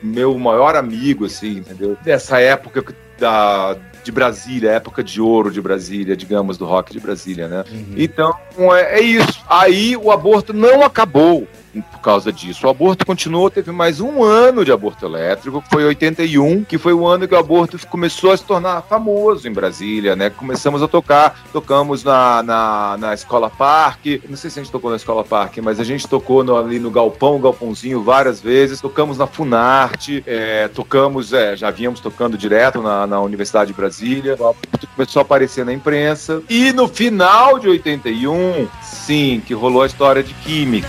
[0.04, 1.96] meu maior amigo, assim, entendeu?
[2.04, 7.50] Dessa época da, de Brasília, época de ouro de Brasília, digamos, do rock de Brasília,
[7.50, 7.66] né?
[7.98, 8.34] Então,
[8.74, 9.44] é, é isso.
[9.50, 11.46] Aí o aborto não acabou
[11.92, 12.66] por causa disso.
[12.66, 17.06] O aborto continuou, teve mais um ano de aborto elétrico, foi 81, que foi o
[17.08, 20.30] ano que o aborto começou a se tornar famoso em Brasília, né?
[20.30, 24.90] Começamos a tocar, tocamos na, na, na Escola Parque, não sei se a gente tocou
[24.90, 29.18] na Escola Parque, mas a gente tocou no- ali no Galpão, Galpãozinho várias vezes, tocamos
[29.18, 34.48] na Funarte, é, tocamos, é, já vínhamos tocando direto na, na Universidade de Brasília, o
[34.48, 39.86] aborto começou a aparecer na imprensa, e no final de 81, sim, que rolou a
[39.86, 40.88] história de Química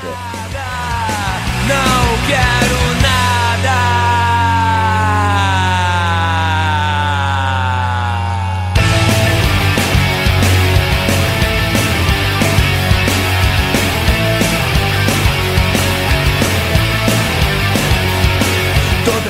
[1.69, 3.79] não quero nada.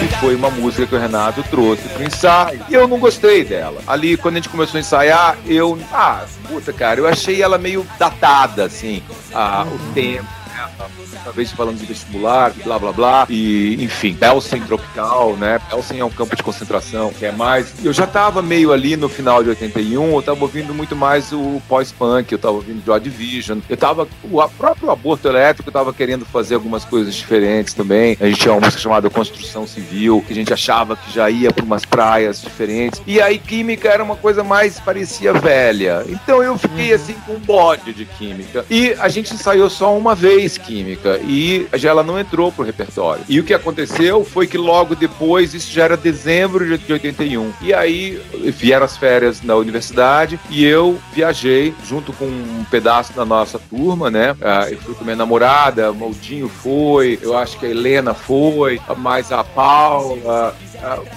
[0.00, 2.60] E foi uma música que o Renato trouxe pro ensaio.
[2.68, 3.80] E eu não gostei dela.
[3.86, 5.76] Ali, quando a gente começou a ensaiar, eu.
[5.92, 9.02] Ah, puta, cara, eu achei ela meio datada, assim.
[9.34, 11.20] Ah, o tempo né?
[11.24, 13.26] Talvez falando de vestibular, blá blá blá.
[13.28, 15.60] E, enfim, Belsen tropical, né?
[15.70, 17.74] Belsen é um campo de concentração, que é mais.
[17.84, 21.62] Eu já tava meio ali no final de 81, eu tava ouvindo muito mais o
[21.68, 23.58] pós-punk, eu tava ouvindo Joy Division.
[23.68, 24.08] Eu tava.
[24.24, 28.16] O próprio aborto elétrico eu tava querendo fazer algumas coisas diferentes também.
[28.20, 31.52] A gente tinha uma música chamada Construção Civil, que a gente achava que já ia
[31.52, 33.00] pra umas praias diferentes.
[33.06, 36.04] E aí, química era uma coisa mais parecia velha.
[36.08, 38.64] Então eu fiquei assim com um bode de química.
[38.70, 43.24] E a gente ensaiou só uma vez química e já ela não entrou pro repertório.
[43.28, 47.52] E o que aconteceu foi que logo depois, isso já era dezembro de de 81.
[47.60, 48.20] E aí
[48.56, 54.10] vieram as férias na universidade e eu viajei junto com um pedaço da nossa turma,
[54.10, 54.34] né?
[54.40, 58.80] Ah, Eu fui com minha namorada, o Maldinho foi, eu acho que a Helena foi,
[58.96, 60.56] mais a Paula,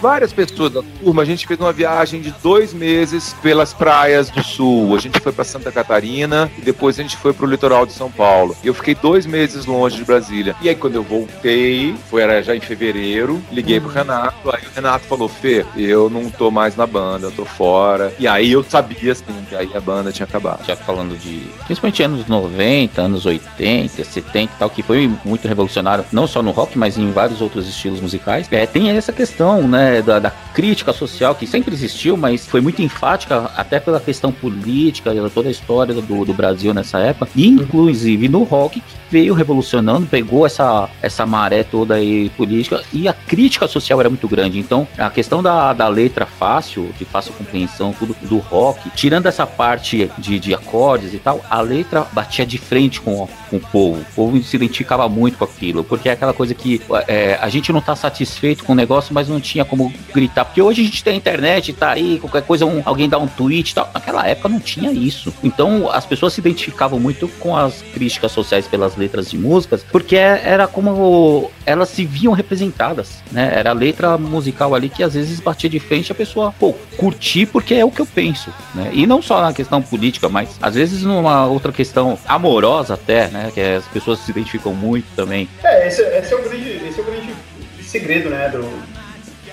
[0.02, 1.22] várias pessoas da turma.
[1.22, 4.96] A gente fez uma viagem de dois meses pelas praias do sul.
[4.96, 7.94] A gente foi para Santa Catarina e depois a gente foi para o litoral de
[7.94, 8.56] São Paulo.
[8.64, 10.56] E eu fiquei dois meses longe de Brasília.
[10.62, 14.50] E aí quando eu voltei, foi era já em fevereiro, liguei pro Renato.
[14.54, 18.14] Aí o Renato falou: Fê, eu não tô mais na banda, eu tô fora.
[18.20, 20.66] E aí eu sabia assim que aí a banda tinha acabado.
[20.66, 26.06] Já falando de principalmente anos 90, anos 80, 70 e tal, que foi muito revolucionário,
[26.12, 28.48] não só no rock, mas em vários outros estilos musicais.
[28.52, 32.82] É, tem essa questão, né, da, da crítica social que sempre existiu, mas foi muito
[32.82, 38.28] enfática até pela questão política, toda a história do, do Brasil nessa época, e inclusive
[38.28, 43.68] no rock que veio revolucionando, pegou essa, essa maré toda aí política e a crítica
[43.68, 44.58] social era muito grande.
[44.58, 49.46] Então, a questão da, da letra fácil, de fácil compreensão, tudo do rock, tirando essa
[49.46, 54.02] parte de, de acordes e tal, a letra batia de frente com, com o povo.
[54.02, 57.74] O povo se identificava muito com aquilo, porque é aquela coisa que é, a gente
[57.74, 60.46] não tá satisfeito com o negócio, mas não tinha como gritar.
[60.46, 63.72] Porque hoje a gente tem internet, tá aí, qualquer coisa, um- alguém dá um tweet
[63.72, 63.90] e tal.
[63.94, 65.34] Naquela época não tinha isso.
[65.44, 70.16] Então as pessoas se identificavam muito com as críticas sociais pelas letras de músicas, porque
[70.16, 73.52] é- era como elas se viam representadas, né?
[73.56, 77.46] Era a letra musical ali que às vezes batia de frente a pessoa, pô, curtir
[77.48, 78.90] porque é o que eu penso, né?
[78.94, 83.52] E não só na questão política, mas às vezes numa outra questão amorosa até, né?
[83.54, 85.48] Que as pessoas se identificam muito também.
[85.64, 87.34] É, esse, esse é o grande, esse é o grande
[87.82, 88.62] segredo, né, do,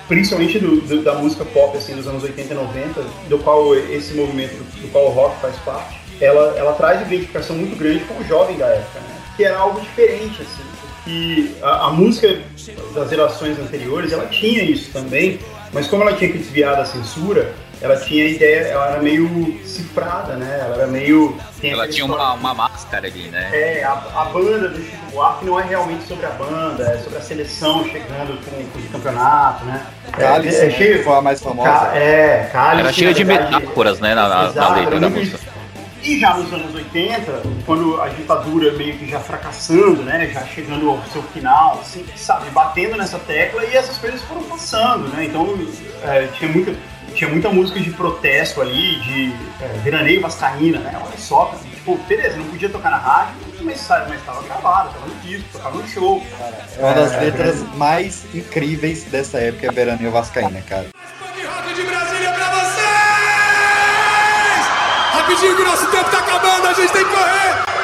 [0.09, 4.14] principalmente do, do- da música pop, assim, dos anos 80 e 90, do qual esse
[4.14, 8.24] movimento, do qual o rock faz parte, ela, ela traz identificação muito grande com o
[8.26, 10.62] jovem da época, né, que era algo diferente, assim,
[11.04, 12.40] que a, a música
[12.94, 15.38] das gerações anteriores, ela tinha isso também,
[15.72, 19.61] mas como ela tinha que desviar da censura, ela tinha a ideia, ela era meio
[19.64, 21.37] cifrada, né, ela era meio...
[21.61, 23.51] tem Ela tinha uma, uma máscara ali, né?
[23.53, 27.18] é, a, a banda do Chico Buarque não é realmente sobre a banda, é sobre
[27.18, 29.87] a seleção chegando com, o campeonato, né?
[30.12, 30.99] Cálice, é, é cheio.
[30.99, 31.70] que foi a mais famosa.
[31.97, 32.81] É, Cálice.
[32.81, 34.14] Era cheia de verdade, metáforas, né?
[34.14, 35.39] Na, na- na Exato, era da música.
[36.03, 40.89] E já nos anos 80, quando a ditadura meio que já fracassando, né, já chegando
[40.89, 45.24] ao seu final, assim, sabe, batendo nessa tecla e essas coisas foram passando, né?
[45.24, 45.59] Então
[46.05, 46.72] é, tinha muita
[47.14, 50.92] tinha muita música de protesto ali, de é, veraneio vascaína, né?
[51.02, 55.14] Olha só, cara, tipo, beleza, não podia tocar na rádio, mas estava gravado, tava no
[55.16, 56.22] disco, tocava no show.
[56.78, 60.86] É uma das É, letras mais incríveis dessa época, é Veraneio Vascaína, cara.
[61.74, 62.88] de Brasília pra vocês!
[65.12, 67.78] Rapidinho que o nosso tempo tá acabando, a gente tem que correr!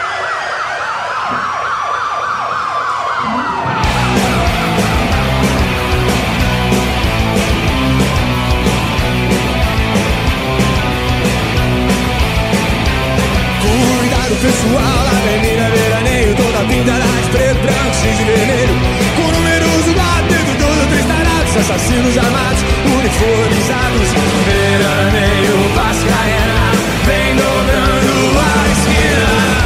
[14.45, 18.75] Pessoal, avenida veraneio Toda pintada de preto, branco, cinza e vermelho
[19.17, 20.29] Com números do lado,
[20.61, 24.09] todo três tarados Assassinos armados, uniformizados
[24.45, 26.73] Veraneio Vascaína
[27.07, 29.65] Vem dobrando a esquina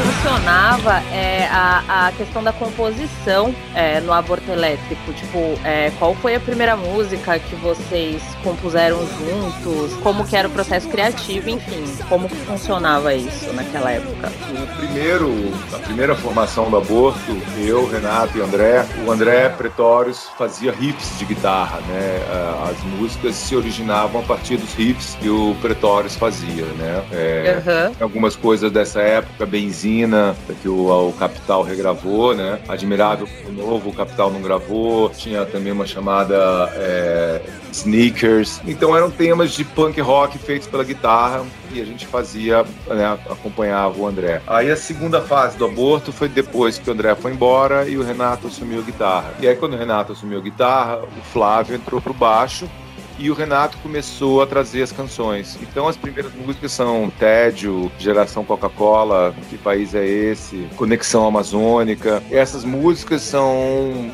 [0.00, 5.12] funcionava é, a, a questão da composição é, no aborto elétrico?
[5.30, 9.94] Tipo, é, qual foi a primeira música que vocês compuseram juntos?
[10.02, 14.28] Como que era o processo criativo, enfim, como que funcionava isso naquela época?
[14.28, 15.30] O primeiro,
[15.72, 17.20] a primeira formação do aborto,
[17.64, 22.20] eu, Renato e André, o André Pretórios fazia riffs de guitarra, né?
[22.68, 27.04] As músicas se originavam a partir dos riffs que o Pretórios fazia, né?
[27.12, 27.92] É, Aham.
[28.00, 32.58] Algumas coisas dessa época, Benzina, que o, o Capital regravou, né?
[32.68, 35.12] Admirável o Novo, o Capital não gravou.
[35.20, 38.58] Tinha também uma chamada é, Sneakers.
[38.66, 44.00] Então eram temas de punk rock feitos pela guitarra e a gente fazia, né, acompanhava
[44.00, 44.40] o André.
[44.46, 48.02] Aí a segunda fase do aborto foi depois que o André foi embora e o
[48.02, 49.34] Renato assumiu a guitarra.
[49.40, 52.66] E aí quando o Renato assumiu a guitarra, o Flávio entrou pro baixo
[53.18, 55.58] e o Renato começou a trazer as canções.
[55.60, 62.22] Então as primeiras músicas são Tédio, Geração Coca-Cola, Que País é Esse, Conexão Amazônica.
[62.30, 64.10] Essas músicas são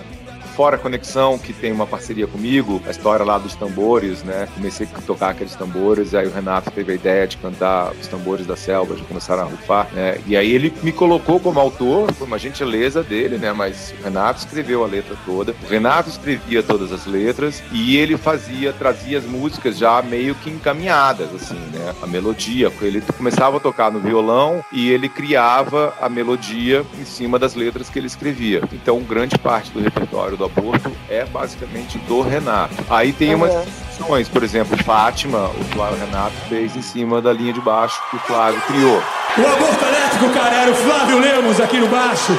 [0.56, 4.48] Fora Conexão, que tem uma parceria comigo, a história lá dos tambores, né?
[4.54, 8.46] Comecei a tocar aqueles tambores, aí o Renato teve a ideia de cantar os tambores
[8.46, 10.18] da selva, já começaram a rufar, né?
[10.26, 13.52] E aí ele me colocou como autor, foi uma gentileza dele, né?
[13.52, 15.54] Mas o Renato escreveu a letra toda.
[15.62, 20.48] O Renato escrevia todas as letras e ele fazia, trazia as músicas já meio que
[20.48, 21.94] encaminhadas, assim, né?
[22.00, 27.38] A melodia, ele começava a tocar no violão e ele criava a melodia em cima
[27.38, 28.62] das letras que ele escrevia.
[28.72, 32.74] Então, grande parte do repertório do aborto é basicamente do Renato.
[32.88, 37.52] Aí tem umas exceções, por exemplo, Fátima, o Flávio Renato fez em cima da linha
[37.52, 39.02] de baixo que o Flávio criou.
[39.38, 42.32] O aborto elétrico, cara, era o Flávio Lemos aqui no baixo,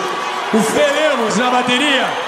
[0.54, 2.27] o Fê Lemos na bateria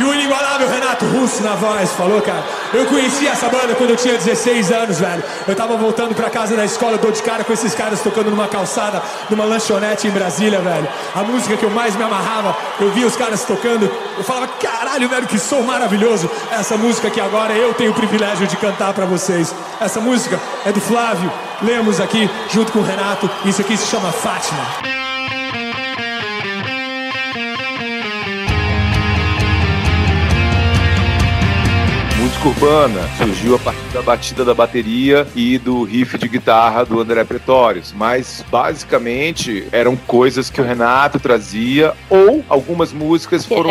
[0.00, 2.42] e o inigualável Renato Russo na voz, falou, cara?
[2.72, 5.22] Eu conheci essa banda quando eu tinha 16 anos, velho.
[5.46, 8.30] Eu tava voltando pra casa da escola, eu dou de cara com esses caras tocando
[8.30, 10.88] numa calçada, numa lanchonete em Brasília, velho.
[11.14, 15.06] A música que eu mais me amarrava, eu via os caras tocando, eu falava, caralho,
[15.06, 16.30] velho, que som maravilhoso.
[16.50, 19.54] Essa música que agora eu tenho o privilégio de cantar pra vocês.
[19.78, 21.30] Essa música é do Flávio
[21.62, 23.30] Lemos aqui, junto com o Renato.
[23.44, 24.99] Isso aqui se chama Fátima.
[32.40, 33.00] Música urbana.
[33.18, 37.92] Surgiu a partir da batida da bateria e do riff de guitarra do André Pretórios,
[37.96, 43.70] mas basicamente eram coisas que o Renato trazia ou algumas músicas Que foram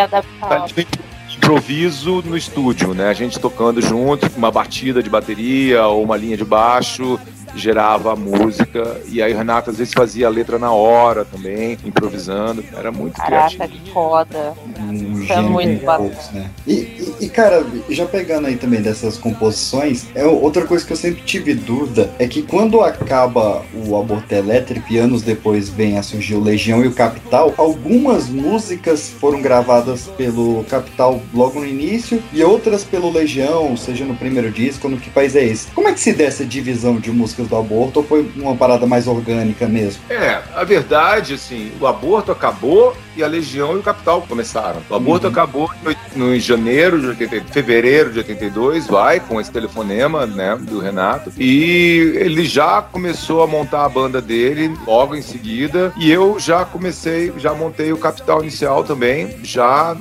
[1.36, 3.10] improviso no estúdio, né?
[3.10, 7.20] A gente tocando junto, uma batida de bateria ou uma linha de baixo
[7.56, 11.78] gerava a música e aí o Renato às vezes fazia a letra na hora também,
[11.86, 12.64] improvisando.
[12.76, 13.58] Era muito criativo.
[13.60, 14.54] Caraca, que foda.
[14.80, 16.50] Um Foi gênio muito poucos, né?
[16.68, 20.98] E, e- e, cara, já pegando aí também dessas composições, é outra coisa que eu
[20.98, 26.04] sempre tive dúvida é que quando acaba o aborto elétrico e anos depois vem a
[26.04, 32.22] surgir o Legião e o Capital, algumas músicas foram gravadas pelo Capital logo no início
[32.34, 35.68] e outras pelo Legião, seja no primeiro disco ou no Que País é Esse?
[35.72, 38.86] Como é que se dá essa divisão de músicas do aborto ou foi uma parada
[38.86, 40.02] mais orgânica mesmo?
[40.10, 44.82] É, a verdade, assim, o aborto acabou e a Legião e o Capital começaram.
[44.90, 45.32] O aborto Uhum.
[45.34, 45.70] acabou
[46.16, 51.32] no, em janeiro de 80, fevereiro de 82, vai, com esse telefonema, né, do Renato.
[51.38, 55.94] E ele já começou a montar a banda dele logo em seguida.
[55.98, 59.96] E eu já comecei, já montei o Capital inicial também, já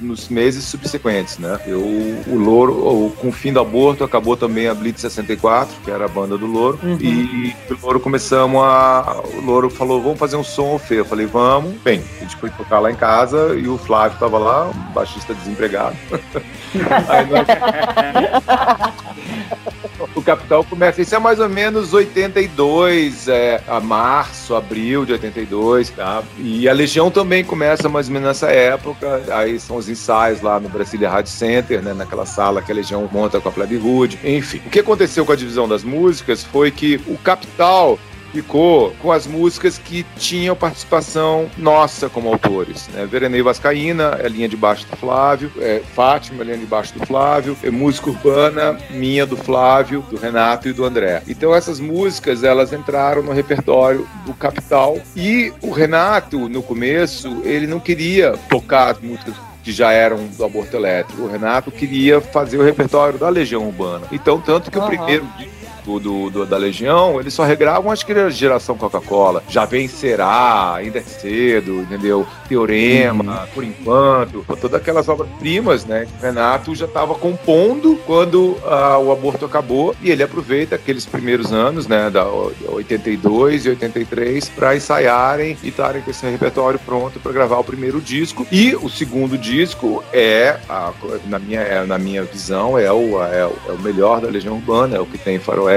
[0.00, 1.58] nos meses subsequentes, né.
[1.66, 5.90] Eu, o Louro, o- com o fim do aborto, acabou também a Blitz 64, que
[5.90, 6.78] era a banda do Louro.
[6.82, 9.20] E o Louro começamos a.
[9.34, 11.00] O Louro falou: vamos fazer um som, Fê.
[11.00, 11.74] Eu falei: vamos.
[11.82, 15.34] Bem, a gente foi tocar lá em casa e o Flávio tava lá, um baixista
[15.34, 15.96] desempregado.
[17.08, 17.46] Aí nós-
[20.14, 21.00] o Capital começa.
[21.00, 26.22] Isso é mais ou menos 82, é, a março, abril de 82, tá?
[26.38, 29.22] E a Legião também começa mais ou menos nessa época.
[29.32, 31.92] Aí são os ensaios lá no Brasília Rádio Center, né?
[31.92, 34.18] Naquela sala que a Legião monta com a Plebe Hood.
[34.24, 37.98] Enfim, o que aconteceu com a divisão das músicas foi que o Capital
[38.32, 42.88] ficou com as músicas que tinham participação nossa como autores.
[42.88, 43.06] Né?
[43.06, 47.06] Verenei Vascaína, é linha de baixo do Flávio, é, Fátima, é linha de baixo do
[47.06, 51.22] Flávio, é música urbana, minha do Flávio, do Renato e do André.
[51.28, 57.66] Então essas músicas, elas entraram no repertório do Capital e o Renato, no começo, ele
[57.66, 61.22] não queria tocar as músicas que já eram do aborto elétrico.
[61.22, 64.06] O Renato queria fazer o repertório da Legião Urbana.
[64.10, 64.88] Então, tanto que o Aham.
[64.88, 65.26] primeiro
[65.80, 69.42] disco do, do- da Legião, eles só regravam acho que era geração Coca-Cola.
[69.48, 72.26] Já vencerá, ainda é cedo, entendeu?
[72.48, 76.06] Teorema, por enquanto, todas aquelas obras-primas, né?
[76.06, 81.06] que o Renato já estava compondo quando ah, o aborto acabou e ele aproveita aqueles
[81.06, 82.10] primeiros anos, né?
[82.10, 87.64] Da 82 e 83 para ensaiarem e estarem com esse repertório pronto para gravar o
[87.64, 88.46] primeiro disco.
[88.50, 90.92] E o segundo disco é, a-
[91.26, 94.54] na, minha, é, na minha visão, é o, é, o, é o melhor da Legião
[94.56, 95.69] Urbana, é o que tem Faroeste,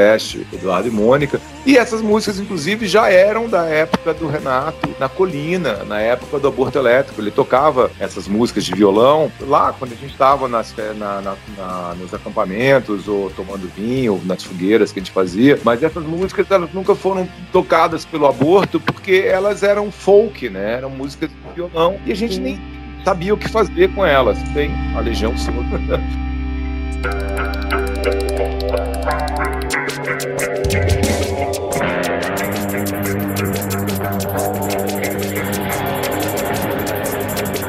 [0.51, 1.39] Eduardo e Mônica.
[1.65, 6.47] E essas músicas, inclusive, já eram da época do Renato na Colina, na época do
[6.47, 7.21] aborto elétrico.
[7.21, 11.35] Ele tocava essas músicas de violão lá quando a gente estava nas, fe- na, na-
[11.57, 15.59] na- nos acampamentos ou tomando vinho, nas fogueiras que a gente fazia.
[15.63, 20.73] Mas essas músicas elas nunca foram tocadas pelo aborto porque elas eram folk, né?
[20.73, 22.59] Eram músicas de violão e a gente nem
[23.05, 24.37] sabia o que fazer com elas.
[24.53, 25.53] Tem a Legião Sul.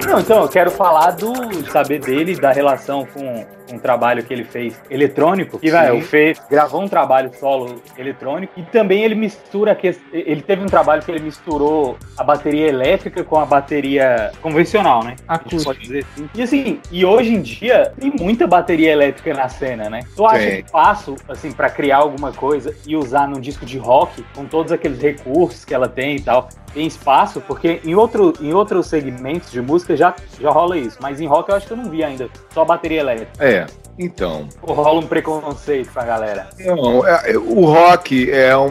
[0.06, 3.44] Não, então, eu quero falar do saber dele, da relação com
[3.74, 5.58] um trabalho que ele fez eletrônico.
[5.62, 5.98] E, vai, Sim.
[5.98, 8.52] o Fê gravou um trabalho solo eletrônico.
[8.56, 9.74] E também ele mistura.
[9.74, 15.02] que- Ele teve um trabalho que ele misturou a bateria elétrica com a bateria convencional,
[15.02, 15.16] né?
[15.28, 16.28] A gente pode dizer assim.
[16.34, 20.00] E assim, e hoje em dia tem muita bateria elétrica na cena, né?
[20.16, 20.60] Tu acha Tem.
[20.60, 25.00] espaço, assim, pra criar alguma coisa e usar num disco de rock, com todos aqueles
[25.00, 27.40] recursos que ela tem e tal, tem espaço?
[27.40, 31.50] Porque em, outro, em outros segmentos de música já, já rola isso, mas em rock
[31.50, 33.32] eu acho que eu não vi ainda, só bateria elétrica.
[33.44, 33.63] É,
[33.98, 34.48] então.
[34.62, 36.48] Rola um preconceito pra galera.
[36.58, 38.70] Não, é- é- o rock é um,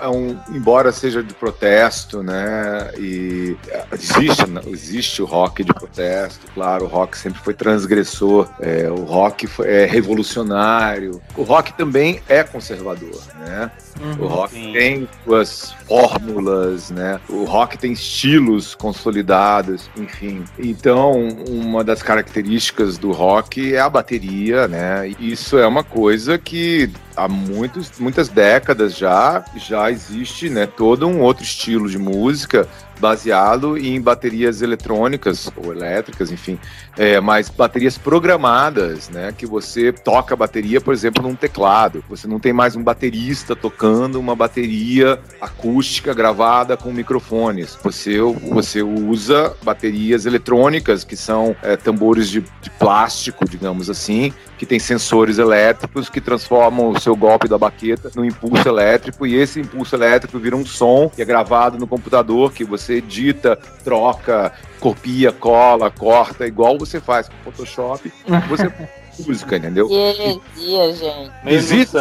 [0.00, 2.90] é um, embora seja de protesto, né?
[2.98, 8.48] E é, existe, né, existe o rock de protesto, claro, o rock sempre foi transgressor,
[8.60, 13.70] é, o rock foi- é revolucionário, o rock também é conservador, né?
[14.18, 17.20] O rock tem suas fórmulas, né?
[17.28, 20.44] O rock tem estilos consolidados, enfim.
[20.58, 25.08] Então, uma das características do rock é a bateria, né?
[25.18, 30.66] Isso é uma coisa que há muitos, muitas décadas já já existe, né?
[30.66, 36.58] Todo um outro estilo de música baseado em baterias eletrônicas ou elétricas, enfim,
[36.96, 39.34] é, mas baterias programadas, né?
[39.36, 42.02] Que você toca a bateria, por exemplo, num teclado.
[42.08, 47.76] Você não tem mais um baterista tocando uma bateria acústica gravada com microfones.
[47.82, 54.66] Você, você usa baterias eletrônicas, que são é, tambores de, de plástico, digamos assim, que
[54.66, 59.60] tem sensores elétricos que transformam o seu golpe da baqueta no impulso elétrico e esse
[59.60, 65.32] impulso elétrico vira um som que é gravado no computador que você edita, troca, copia,
[65.32, 68.12] cola, corta, igual você faz com Photoshop.
[68.48, 68.72] Você
[69.24, 69.88] música, entendeu?
[69.88, 71.32] Que heresia, gente.
[71.46, 71.96] Existe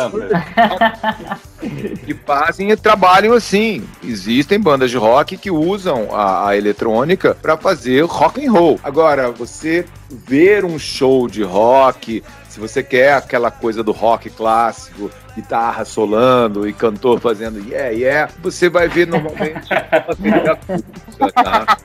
[2.06, 3.88] que fazem e trabalham assim.
[4.03, 8.80] Existem bandas de rock que usam a, a eletrônica para fazer rock and roll.
[8.84, 12.24] Agora, você ver um show de rock,
[12.56, 18.32] se você quer aquela coisa do rock clássico, guitarra solando e cantor fazendo yeah, yeah,
[18.41, 19.68] você vai ver normalmente
[21.36, 21.78] tá?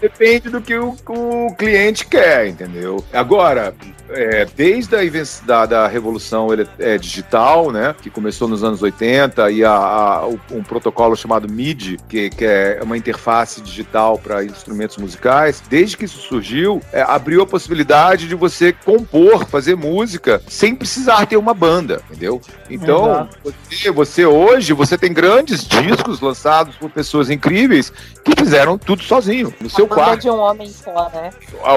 [0.00, 3.04] Depende do que o, o cliente quer, entendeu?
[3.12, 3.74] Agora,
[4.10, 5.00] é, desde a
[5.46, 10.28] da, da revolução ele- é, digital, né, que começou nos anos 80, e a, a-
[10.50, 16.04] um protocolo chamado MIDI, que, que é uma interface digital para instrumentos musicais, desde que
[16.04, 21.54] isso surgiu, é, abriu a possibilidade de você compor, fazer música, sem precisar ter uma
[21.54, 22.40] banda, entendeu?
[22.70, 27.92] Então, você, você hoje, você tem grandes discos lançados por pessoas incríveis
[28.24, 30.20] que fizeram tudo sozinho, no seu Banda quarto.
[30.22, 31.30] de um homem só, né?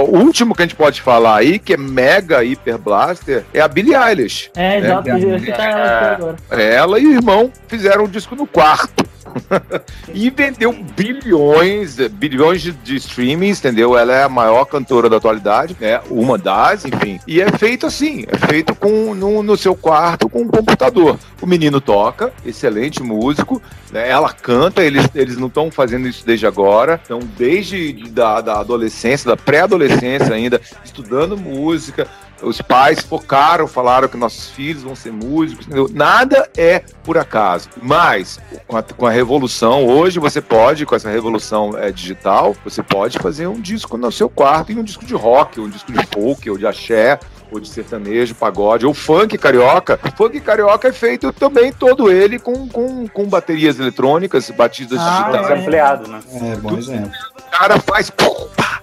[0.10, 3.68] O último que a gente pode falar aí, que é mega hiper blaster, é a
[3.68, 4.52] Billie Eilish.
[4.56, 4.88] É, né?
[4.88, 5.10] exato,
[5.40, 6.38] citar ela aqui agora.
[6.52, 9.04] Ela e o irmão fizeram um disco no quarto.
[10.14, 13.98] e vendeu bilhões, bilhões de, de streamings, entendeu?
[13.98, 16.02] Ela é a maior cantora da atualidade, né?
[16.10, 17.20] Uma das, enfim.
[17.28, 21.18] E é feito assim, é feito com no, no seu quarto com um computador.
[21.42, 23.62] O menino toca, excelente músico,
[23.92, 24.10] né?
[24.10, 28.60] Ela canta, eles, eles não estão fazendo isso desde agora, estão desde de- da, da
[28.60, 32.08] adolescência, da pré-adolescência ainda, estudando música,
[32.42, 35.90] os pais focaram, falaram que nossos filhos vão ser músicos, entendeu?
[35.94, 37.70] Nada é por acaso.
[37.82, 42.82] Mas, com a, com a revolução, hoje você pode, com essa revolução é, digital, você
[42.84, 46.06] pode fazer um disco no seu quarto e um disco de rock, um disco de
[46.08, 47.20] folk, ou de axé,
[47.52, 50.00] ou de sertanejo, pagode, ou funk carioca.
[50.16, 55.50] Funk carioca é feito também todo ele com, com, com baterias eletrônicas, batidas Ah, digitais.
[55.50, 56.20] é ampliado, né?
[56.34, 57.12] É, bom exemplo.
[57.38, 58.81] O cara faz pum, pá,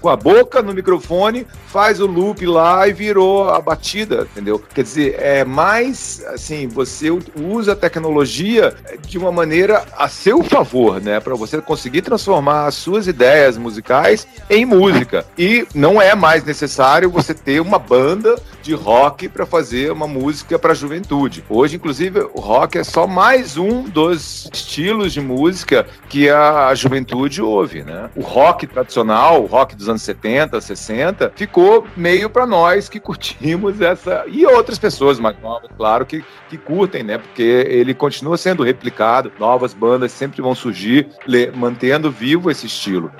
[0.00, 4.62] com a boca no microfone, faz o loop lá e virou a batida, entendeu?
[4.74, 8.74] Quer dizer, é mais assim, você usa a tecnologia
[9.06, 11.20] de uma maneira a seu favor, né?
[11.20, 15.24] Para você conseguir transformar as suas ideias musicais em música.
[15.38, 20.58] E não é mais necessário você ter uma banda de rock para fazer uma música
[20.58, 21.44] para a juventude.
[21.48, 27.42] Hoje, inclusive, o rock é só mais um dos estilos de música que a juventude
[27.42, 28.10] ouve, né?
[28.16, 33.80] O rock tradicional, o rock dos anos 70, 60, ficou meio para nós que curtimos
[33.80, 37.18] essa e outras pessoas mais novas, claro que que curtem, né?
[37.18, 41.08] Porque ele continua sendo replicado, novas bandas sempre vão surgir,
[41.54, 43.10] mantendo vivo esse estilo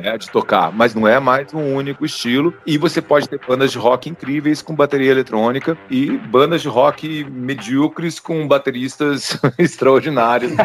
[0.00, 2.54] né, de tocar, mas não é mais um único estilo.
[2.66, 7.24] E você pode ter bandas de rock incríveis com bateria eletrônica e bandas de rock
[7.24, 10.52] medíocres com bateristas extraordinários.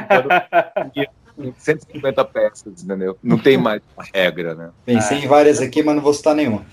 [1.58, 3.18] 150 peças, entendeu?
[3.22, 4.70] Não tem mais uma regra, né?
[4.86, 6.66] Pensei em várias aqui, mas não vou citar nenhuma.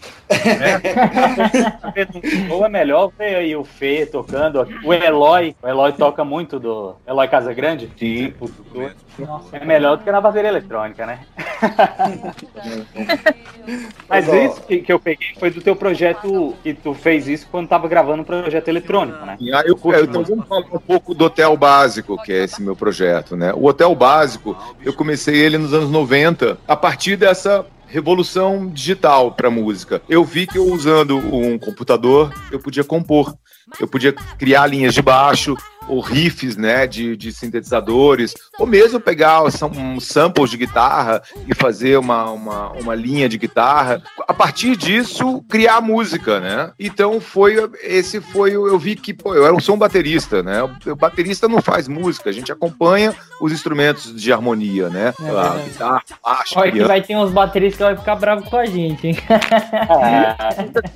[2.50, 4.66] Ou é melhor ver aí o Fê tocando.
[4.84, 7.90] O Eloy, o Eloy toca muito do Eloy Casagrande.
[7.98, 8.32] Sim.
[9.52, 11.20] É melhor do que na bateria eletrônica, né?
[14.08, 17.68] Mas isso que, que eu peguei foi do teu projeto, que tu fez isso quando
[17.68, 19.36] tava gravando um projeto eletrônico, né?
[19.40, 22.62] E aí eu, eu, então vamos falar um pouco do Hotel Básico, que é esse
[22.62, 23.52] meu projeto, né?
[23.54, 24.51] O Hotel Básico,
[24.84, 30.00] eu comecei ele nos anos 90, a partir dessa revolução digital para música.
[30.08, 33.34] Eu vi que eu usando um computador, eu podia compor,
[33.78, 35.56] eu podia criar linhas de baixo,
[35.88, 41.98] ou riffs, né, de, de sintetizadores, ou mesmo pegar um samples de guitarra e fazer
[41.98, 44.02] uma, uma, uma linha de guitarra.
[44.26, 46.72] A partir disso, criar música, né?
[46.78, 50.62] Então foi esse foi eu vi que pô, eu era um som baterista, né?
[50.62, 55.12] O baterista não faz música, a gente acompanha os instrumentos de harmonia, né?
[55.20, 58.56] É a guitarra, baixo, Olha que vai ter uns bateristas que vai ficar bravo com
[58.56, 59.16] a gente, hein?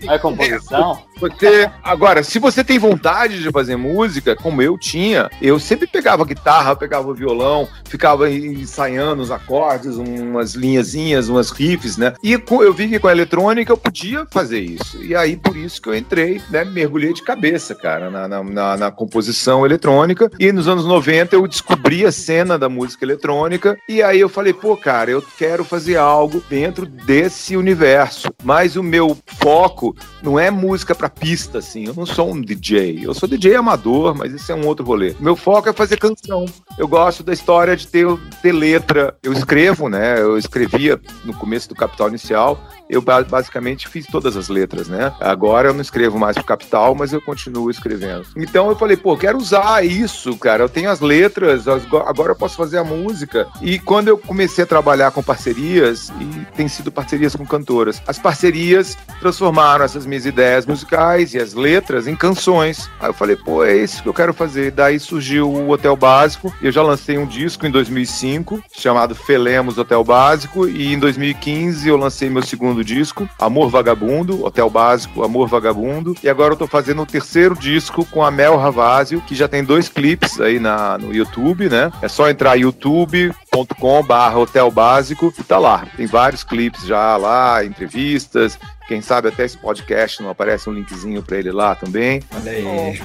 [0.09, 1.06] É, é composição.
[1.19, 6.25] Você, agora, se você tem vontade de fazer música, como eu tinha, eu sempre pegava
[6.27, 12.13] guitarra, pegava violão, ficava ensaiando os acordes, umas linhazinhas, umas riffs, né?
[12.23, 15.03] E eu vi que com a eletrônica eu podia fazer isso.
[15.03, 16.65] E aí, por isso que eu entrei, né?
[16.65, 20.31] Mergulhei de cabeça, cara, na, na, na- na composição eletrônica.
[20.39, 23.77] E nos anos 90 eu descobri a cena da música eletrônica.
[23.89, 28.29] E aí eu falei, pô, cara, eu quero fazer algo dentro desse universo.
[28.45, 31.87] Mas o meu foco não é música pra pista, assim.
[31.87, 33.01] Eu não sou um DJ.
[33.05, 35.15] Eu sou DJ amador, mas isso é um outro rolê.
[35.21, 36.45] Meu foco é fazer canção.
[36.79, 38.07] Eu gosto da história de ter,
[38.43, 39.17] ter letra.
[39.23, 40.21] Eu escrevo, né?
[40.21, 42.61] Eu escrevia no começo do Capital Inicial.
[42.89, 45.13] Eu ba- basicamente fiz todas as letras, né?
[45.21, 48.25] Agora eu não escrevo mais pro Capital, mas eu continuo escrevendo.
[48.37, 50.63] Então eu falei, pô, quero usar isso, cara.
[50.63, 53.49] Eu tenho as letras, as- agora eu posso fazer a música.
[53.61, 58.19] E quando eu comecei a trabalhar com parcerias, e tem sido parcerias com cantoras, as
[58.19, 60.96] parcerias transformaram essas minhas ideias musicais
[61.35, 62.91] e as letras em canções.
[62.99, 64.71] Aí eu falei, pô, é isso que eu quero fazer.
[64.71, 66.53] Daí surgiu o Hotel Básico.
[66.63, 71.97] Eu já lancei um disco em 2005, chamado Felemos Hotel Básico, e em 2015 eu
[71.97, 77.03] lancei meu segundo disco, Amor Vagabundo, Hotel Básico, Amor Vagabundo, e agora eu tô fazendo
[77.03, 81.15] o terceiro disco com a Mel Ravazio, que já tem dois clipes aí na, no
[81.15, 81.93] YouTube, né?
[82.01, 85.87] É só entrar youtube.com barra Hotel Básico e tá lá.
[85.97, 91.23] Tem vários clipes já lá, entrevistas, quem sabe até esse podcast não aparece um linkzinho
[91.23, 92.23] pra ele lá também.
[92.35, 93.01] Olha aí.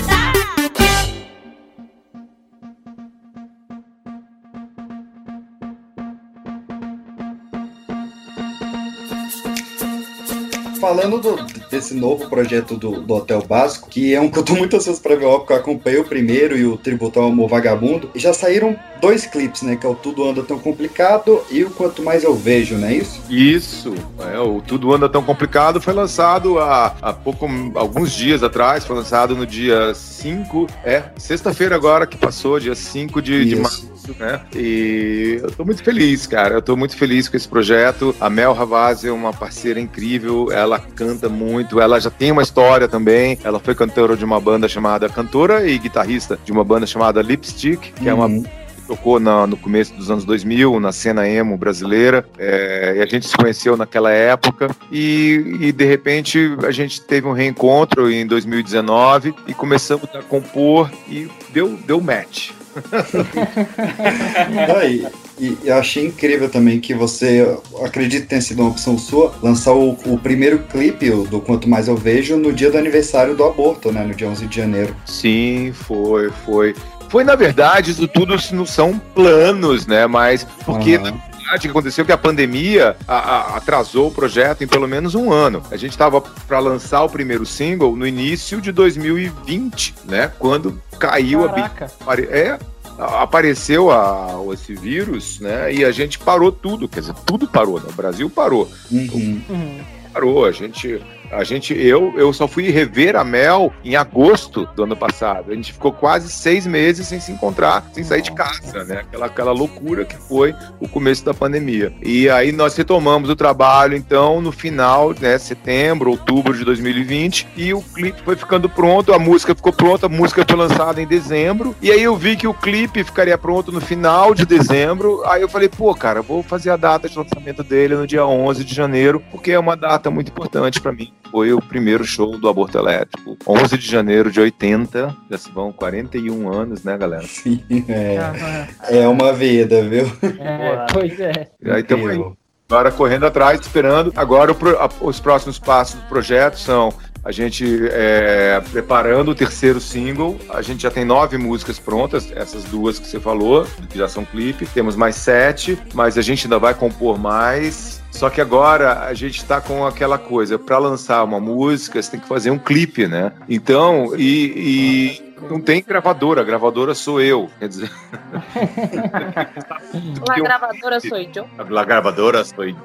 [10.83, 11.37] Falando do-
[11.70, 15.01] desse novo projeto do, do Hotel Básico, que é um que eu tô muito ansioso
[15.01, 18.33] pra ver, óbvio, porque eu acompanhei o primeiro e o Tributo ao Amor Vagabundo, já
[18.35, 19.76] saíram dois clipes, né?
[19.76, 22.95] Que é o Tudo Anda Tão Complicado e o Quanto Mais Eu Vejo, não é
[22.97, 23.20] isso?
[23.30, 23.95] Isso,
[24.35, 28.97] é, o Tudo Anda Tão Complicado foi lançado há, há pouco, alguns dias atrás, foi
[28.97, 33.62] lançado no dia 5, é, sexta-feira agora que passou, dia 5 de, de
[34.03, 34.16] Isso.
[34.18, 34.40] né?
[34.55, 38.14] E eu tô muito feliz, cara, eu tô muito feliz com esse projeto.
[38.20, 42.88] A Mel Ravazzi é uma parceira incrível, ela canta muito, ela já tem uma história
[42.88, 47.22] também, ela foi cantora de uma banda chamada, cantora e guitarrista de uma banda chamada
[47.22, 48.44] Lipstick, que é uma Uhum.
[48.86, 53.26] tocou na- no começo dos anos 2000, na cena emo brasileira, é, e a gente
[53.28, 59.34] se conheceu naquela época, e, e, de repente a gente teve um reencontro em 2019
[59.46, 62.50] e começamos a compor e deu, deu match.
[64.81, 65.07] Aí,
[65.39, 69.73] e eu achei incrível também que você, acredito que tenha sido uma opção sua, lançar
[69.73, 73.45] o, o primeiro clipe o do Quanto Mais Eu Vejo no dia do aniversário do
[73.45, 74.05] aborto, né?
[74.05, 74.95] No dia 11 de janeiro.
[75.05, 76.75] Sim, foi, foi.
[77.09, 80.07] Foi, na verdade, isso tudo não são planos, né?
[80.07, 84.66] Mas porque, o que aconteceu é que a pandemia a- a- atrasou o projeto em
[84.66, 85.62] pelo menos um ano.
[85.70, 90.33] A gente estava para lançar o primeiro single no início de 2020, né?
[90.38, 91.91] Quando caiu Caraca.
[92.07, 92.59] a é
[92.99, 95.73] apareceu a, esse vírus, né?
[95.73, 97.87] E a gente parou tudo, quer dizer, tudo parou, né?
[97.89, 99.81] O Brasil parou Uhum.
[100.13, 100.45] parou.
[100.45, 101.01] A gente,
[101.33, 105.50] a gente, eu, eu só fui rever a Mel em agosto do ano passado.
[105.50, 109.00] A gente ficou quase seis meses sem se encontrar, sem sair de casa, né?
[109.00, 111.92] Aquela, aquela loucura que foi o começo da pandemia.
[112.03, 115.38] E aí nós retomamos o trabalho, então, no final, né?
[115.38, 120.11] Setembro, outubro de 2020, e o clipe foi ficando pronto, a música ficou pronta, a
[120.11, 121.75] música foi lançada em dezembro.
[121.80, 125.22] E aí eu vi que o clipe ficaria pronto no final de dezembro.
[125.25, 128.63] Aí eu falei, pô, cara, vou fazer a data de lançamento dele no dia 11
[128.64, 131.13] de janeiro, porque é uma data muito importante pra mim.
[131.33, 133.37] Foi o primeiro show do Aborto Elétrico.
[133.49, 137.26] 11 de janeiro de 80, já se vão 41 anos, né, galera?
[137.26, 138.99] Sim, é.
[139.03, 140.04] É uma vida, viu?
[140.38, 141.49] É, pois é.
[141.64, 142.22] Aí estamos aí.
[142.71, 144.13] Agora correndo atrás, esperando.
[144.17, 146.92] Agora pro- a- os próximos passos do projeto são
[147.25, 150.38] a gente é, preparando o terceiro single.
[150.50, 154.25] A gente já tem nove músicas prontas, essas duas que você falou, que já são
[154.25, 154.67] clipe.
[154.67, 158.01] Temos mais sete, mas a gente ainda vai compor mais.
[158.13, 162.21] Só que agora a gente está com aquela coisa, para lançar uma música, você tem
[162.21, 163.33] que fazer um clipe, né?
[163.49, 167.51] Então, e, e não tem gravadora, a gravadora sou eu.
[167.59, 167.91] Quer dizer,
[170.29, 171.49] La gravadora sou eu.
[171.59, 172.76] a gravadora sou eu.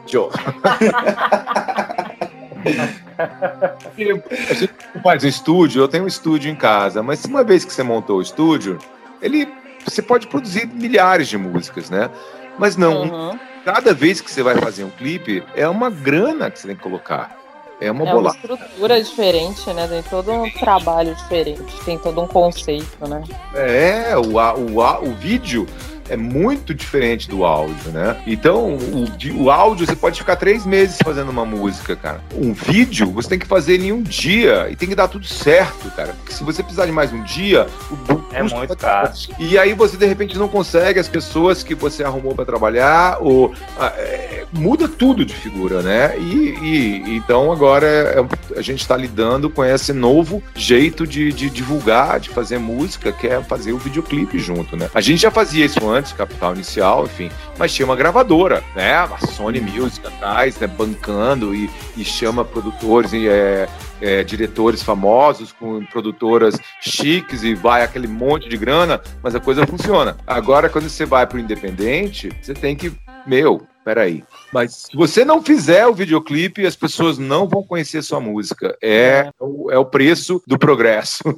[4.49, 4.73] A gente
[5.03, 8.19] faz um estúdio, eu tenho um estúdio em casa, mas uma vez que você montou
[8.19, 8.77] o estúdio,
[9.21, 9.47] ele
[9.85, 12.09] você pode produzir milhares de músicas, né?
[12.57, 13.39] Mas não, Uhum.
[13.67, 16.81] Cada vez que você vai fazer um clipe, é uma grana que você tem que
[16.81, 17.37] colocar.
[17.81, 19.85] É uma É uma estrutura diferente, né?
[19.89, 23.21] Tem todo um trabalho diferente, tem todo um conceito, né?
[23.53, 25.65] É, o, o, o vídeo
[26.09, 28.17] é muito diferente do áudio, né?
[28.25, 29.07] Então, o,
[29.43, 32.21] o áudio você pode ficar três meses fazendo uma música, cara.
[32.35, 35.25] Um vídeo você tem que fazer ele em um dia e tem que dar tudo
[35.25, 36.13] certo, cara.
[36.13, 37.95] Porque se você precisar de mais um dia, o,
[38.33, 39.11] É muito caro.
[39.39, 43.53] E aí você de repente não consegue as pessoas que você arrumou para trabalhar, ou
[43.79, 46.17] ah, é, muda tudo de figura, né?
[46.17, 51.49] E, e- então agora é- a gente está lidando com esse novo jeito de, de
[51.49, 54.89] divulgar, de fazer música, que é fazer o videoclipe junto, né?
[54.93, 58.93] A gente já fazia isso antes, Capital Inicial, enfim, mas tinha uma gravadora, né?
[58.93, 60.67] A Sony Music atrás, né?
[60.67, 63.67] Bancando e, e chama produtores e é,
[64.01, 69.65] é, diretores famosos com produtoras chiques e vai aquele monte de grana, mas a coisa
[69.65, 70.17] funciona.
[70.25, 72.91] Agora, quando você vai pro independente, você tem que,
[73.25, 74.23] meu, peraí.
[74.51, 78.77] Mas se você não fizer o videoclipe, as pessoas não vão conhecer sua música.
[78.81, 81.23] É, o, é o preço do progresso.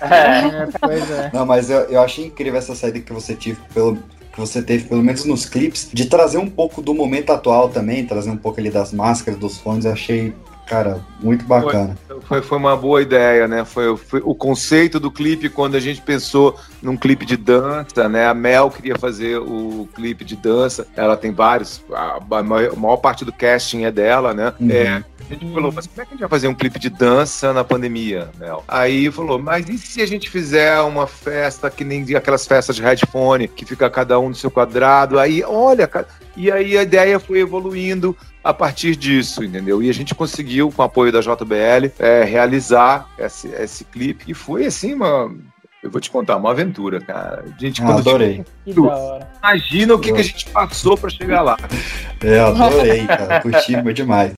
[0.00, 1.30] É, pois é.
[1.32, 3.96] Não, mas eu, eu achei incrível essa saída que você tive pelo
[4.32, 8.06] que você teve, pelo menos nos clipes, de trazer um pouco do momento atual também,
[8.06, 10.34] trazer um pouco ali das máscaras, dos fones, eu achei,
[10.70, 11.98] cara, muito bacana.
[12.22, 13.64] Foi, foi uma boa ideia, né?
[13.64, 18.28] Foi, foi o conceito do clipe quando a gente pensou num clipe de dança, né?
[18.28, 20.86] A Mel queria fazer o clipe de dança.
[20.96, 24.52] Ela tem vários, a, a maior parte do casting é dela, né?
[24.60, 24.70] Uhum.
[24.70, 26.90] É, a gente falou, mas como é que a gente vai fazer um clipe de
[26.90, 28.64] dança na pandemia, Mel?
[28.66, 32.82] Aí falou, mas e se a gente fizer uma festa que nem aquelas festas de
[32.82, 35.18] headphone, que fica cada um no seu quadrado?
[35.18, 36.08] Aí, olha, cara.
[36.36, 39.82] E aí a ideia foi evoluindo a partir disso, entendeu?
[39.82, 44.30] E a gente conseguiu, com o apoio da JBL, é, realizar esse, esse clipe.
[44.30, 45.32] E foi assim, uma.
[45.82, 47.44] Eu vou te contar, uma aventura, cara.
[47.46, 48.44] A gente, Ah, quando adorei.
[48.66, 51.56] Imagina o que, que a gente passou para chegar lá.
[52.20, 54.32] É, adorei, cara, curti demais.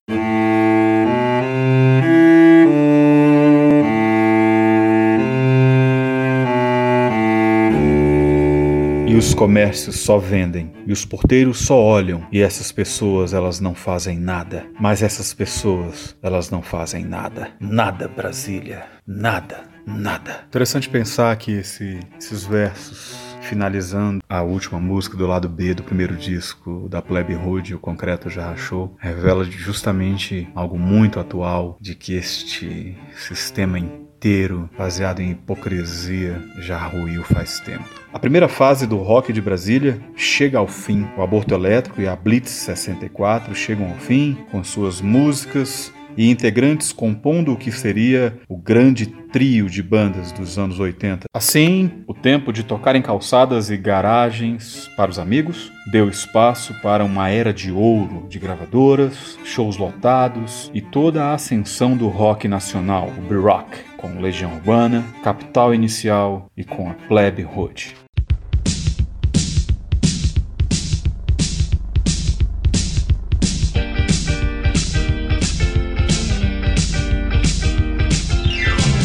[9.13, 13.75] E os comércios só vendem, e os porteiros só olham, e essas pessoas elas não
[13.75, 14.65] fazem nada.
[14.81, 17.51] Mas essas pessoas, elas não fazem nada.
[17.61, 18.85] Nada, Brasília.
[19.07, 20.45] Nada, nada.
[20.49, 26.17] Interessante pensar que esse- esses versos finalizando a última música do lado B do primeiro
[26.17, 32.15] disco da Plebe Hood, O Concreto Já Rachou, revela justamente algo muito atual de que
[32.15, 33.79] este sistema
[34.23, 37.83] inteiro, baseado em hipocrisia, já ruiu faz tempo.
[38.13, 41.09] A primeira fase do rock de Brasília chega ao fim.
[41.17, 46.93] O aborto elétrico e a Blitz 64 chegam ao fim com suas músicas e integrantes
[46.93, 51.27] compondo o que seria o grande trio de bandas dos anos 80.
[51.35, 57.05] Assim, o tempo de tocar em calçadas e garagens para os amigos deu espaço para
[57.05, 63.11] uma era de ouro de gravadoras, shows lotados e toda a ascensão do rock nacional,
[63.19, 68.02] o B-Rock, com Legião Urbana, Capital Inicial e com a Plebe Hood.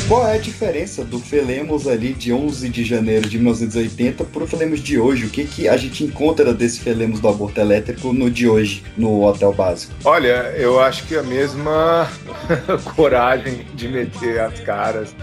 [0.07, 4.79] Qual é a diferença do Felemos ali de 11 de janeiro de 1980 pro Felemos
[4.79, 5.25] de hoje?
[5.25, 9.25] O que, que a gente encontra desse Felemos do aborto elétrico no de hoje, no
[9.25, 9.93] hotel básico?
[10.05, 12.09] Olha, eu acho que a mesma
[12.95, 15.13] coragem de meter as caras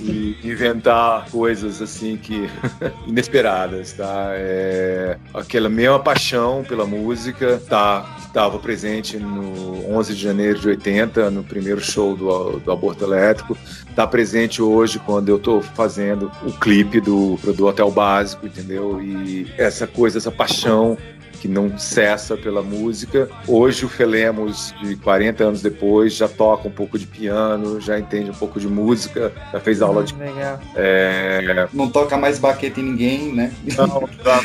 [0.00, 2.50] e inventar coisas assim que
[3.06, 4.30] inesperadas, tá?
[4.32, 11.30] É, aquela mesma paixão pela música tá estava presente no 11 de janeiro de 80,
[11.30, 13.56] no primeiro show do, do Aborto Elétrico,
[13.94, 19.02] tá presente hoje quando eu tô fazendo o clipe do, do Hotel Básico, entendeu?
[19.02, 20.96] E essa coisa, essa paixão
[21.42, 23.28] que não cessa pela música.
[23.48, 28.30] Hoje o Felemos, de 40 anos depois, já toca um pouco de piano, já entende
[28.30, 30.14] um pouco de música, já fez aula de.
[30.14, 30.60] Legal.
[30.76, 31.68] É...
[31.72, 33.52] Não toca mais baqueta em ninguém, né?
[33.76, 34.40] Não, tá.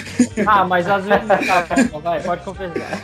[0.48, 1.28] Ah, mas às vezes.
[2.02, 3.03] Vai, pode confessar.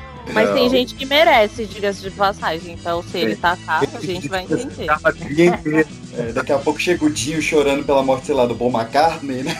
[0.32, 2.74] Mas tem gente que merece, diga-se de passagem.
[2.74, 5.86] Então, se ele tacar, a gente vai entender.
[6.18, 9.42] É, daqui a pouco chega o Dinho chorando pela morte, sei lá, do Paul McCartney,
[9.42, 9.54] né?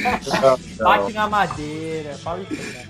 [0.78, 2.89] Bate na madeira, fala isso.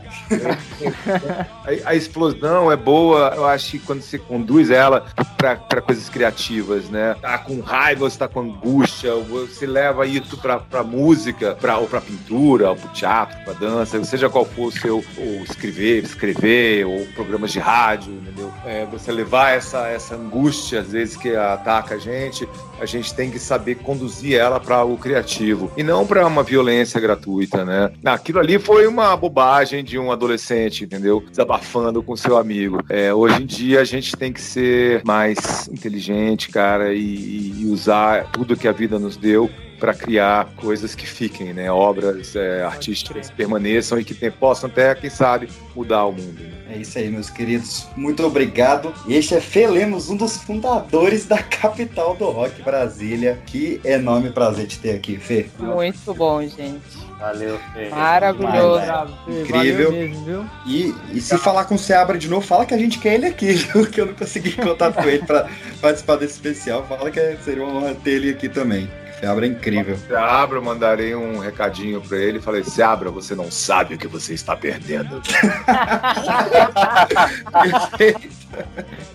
[1.64, 6.88] A, a explosão é boa, eu acho que quando você conduz ela para coisas criativas,
[6.88, 7.16] né?
[7.20, 11.86] Tá com raiva, você tá com angústia, você leva isso pra, pra música, pra, ou
[11.86, 16.86] pra pintura, ou pro teatro, pra dança, seja qual for o seu, ou escrever, escrever,
[16.86, 18.52] ou programas de rádio, entendeu?
[18.64, 22.48] É, você levar essa, essa angústia, às vezes, que ataca a gente,
[22.80, 27.00] a gente tem que saber conduzir ela para o criativo e não para uma violência
[27.00, 27.90] gratuita, né?
[28.04, 31.24] Aquilo ali foi uma bobagem de um adolescente, entendeu?
[31.28, 32.82] Desabafando com seu amigo.
[32.88, 38.30] É, hoje em dia a gente tem que ser mais inteligente, cara, e, e usar
[38.30, 41.72] tudo que a vida nos deu para criar coisas que fiquem, né?
[41.72, 46.38] Obras é, artísticas que permaneçam e que tem- possam até, quem sabe, mudar o mundo.
[46.42, 46.59] né?
[46.72, 47.88] É isso aí, meus queridos.
[47.96, 48.94] Muito obrigado.
[49.08, 53.40] Este é Felemos, um dos fundadores da capital do rock, Brasília.
[53.44, 55.46] Que enorme prazer te ter aqui, Fê.
[55.58, 56.80] Muito bom, gente.
[57.18, 57.88] Valeu, Fê.
[57.88, 58.84] Maravilhoso.
[59.26, 59.90] Incrível.
[59.90, 60.46] Valeu mesmo, viu?
[60.64, 63.26] E, e se falar com o Seabra de novo, fala que a gente quer ele
[63.26, 63.90] aqui, viu?
[63.90, 65.48] que eu não consegui contato com ele para
[65.82, 66.86] participar desse especial.
[66.86, 68.88] Fala que seria uma honra ter ele aqui também.
[69.20, 69.98] Seabra é incrível.
[70.08, 72.40] Seabra, eu mandarei um recadinho para ele.
[72.40, 75.20] Falei, Seabra, você não sabe o que você está perdendo.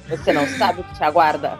[0.07, 1.57] Você não sabe o que te aguarda.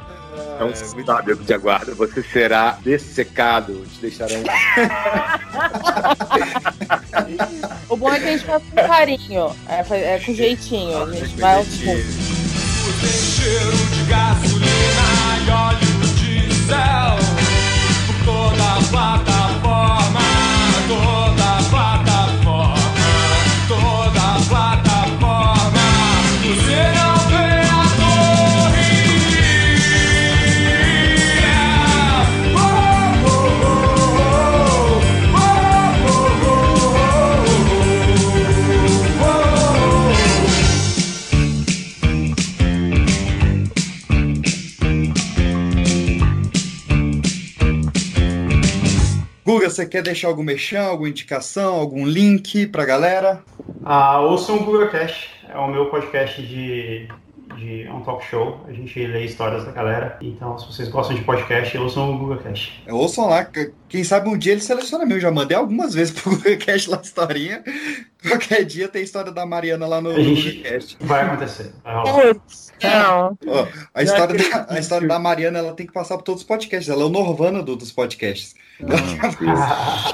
[0.59, 1.95] Não sabe o que te aguarda.
[1.95, 3.83] Você será dessecado.
[3.93, 4.43] Te deixarão.
[7.87, 9.55] O bom é que a gente faz com carinho.
[9.67, 11.03] É, é com jeitinho.
[11.03, 12.03] A gente vai aos poucos.
[13.01, 15.77] Tem cheiro de gasolina e óleo
[16.15, 17.54] diesel por
[18.25, 20.19] toda plataforma,
[20.87, 21.61] toda
[24.17, 25.85] a plataforma,
[49.55, 53.41] Guga, você quer deixar algum mexão, alguma indicação, algum link pra galera?
[53.83, 57.07] Ah, ouçam o Google Cash, é o meu podcast de,
[57.57, 58.59] de é um talk show.
[58.67, 60.17] A gente lê histórias da galera.
[60.21, 62.33] Então, se vocês gostam de podcast, ouçam o.
[62.85, 65.19] É, Ouçam lá, que- quem sabe um dia ele seleciona meu.
[65.21, 67.63] Já mandei algumas vezes pro Google Cast lá a historinha.
[68.27, 70.97] Qualquer dia tem a história da Mariana lá no A gente- Google Cast.
[70.99, 71.71] Vai acontecer.
[72.83, 73.37] Não.
[73.47, 76.47] Ó, a, história da, a história da Mariana ela tem que passar por todos os
[76.47, 76.89] podcasts.
[76.89, 78.53] Ela é o Norvana do- dos podcasts.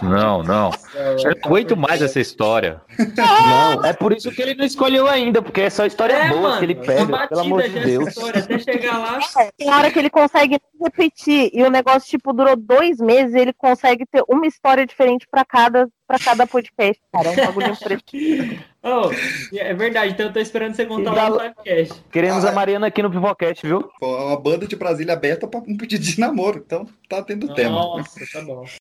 [0.01, 0.71] Não, não.
[0.95, 2.81] Eu não aguento mais essa história.
[3.17, 6.41] Não, é por isso que ele não escolheu ainda, porque é só história É, boa
[6.41, 8.07] mano, que ele pega, batida pelo amor de Deus.
[8.09, 9.19] história, até chegar lá.
[9.57, 13.53] Tem hora que ele consegue repetir e o negócio, tipo, durou dois meses e ele
[13.53, 17.29] consegue ter uma história diferente pra cada, pra cada podcast, cara.
[17.29, 18.59] É um bagulho impressionante.
[18.83, 19.11] Oh,
[19.55, 22.03] é verdade, então eu tô esperando você contar lá no podcast.
[22.11, 23.91] Queremos a Mariana aqui no Pipocast, viu?
[23.99, 26.63] Pô, é uma banda de Brasília aberta pra um pedido de namoro.
[26.65, 27.69] Então tá tendo tempo.
[27.69, 28.65] Nossa, tá bom.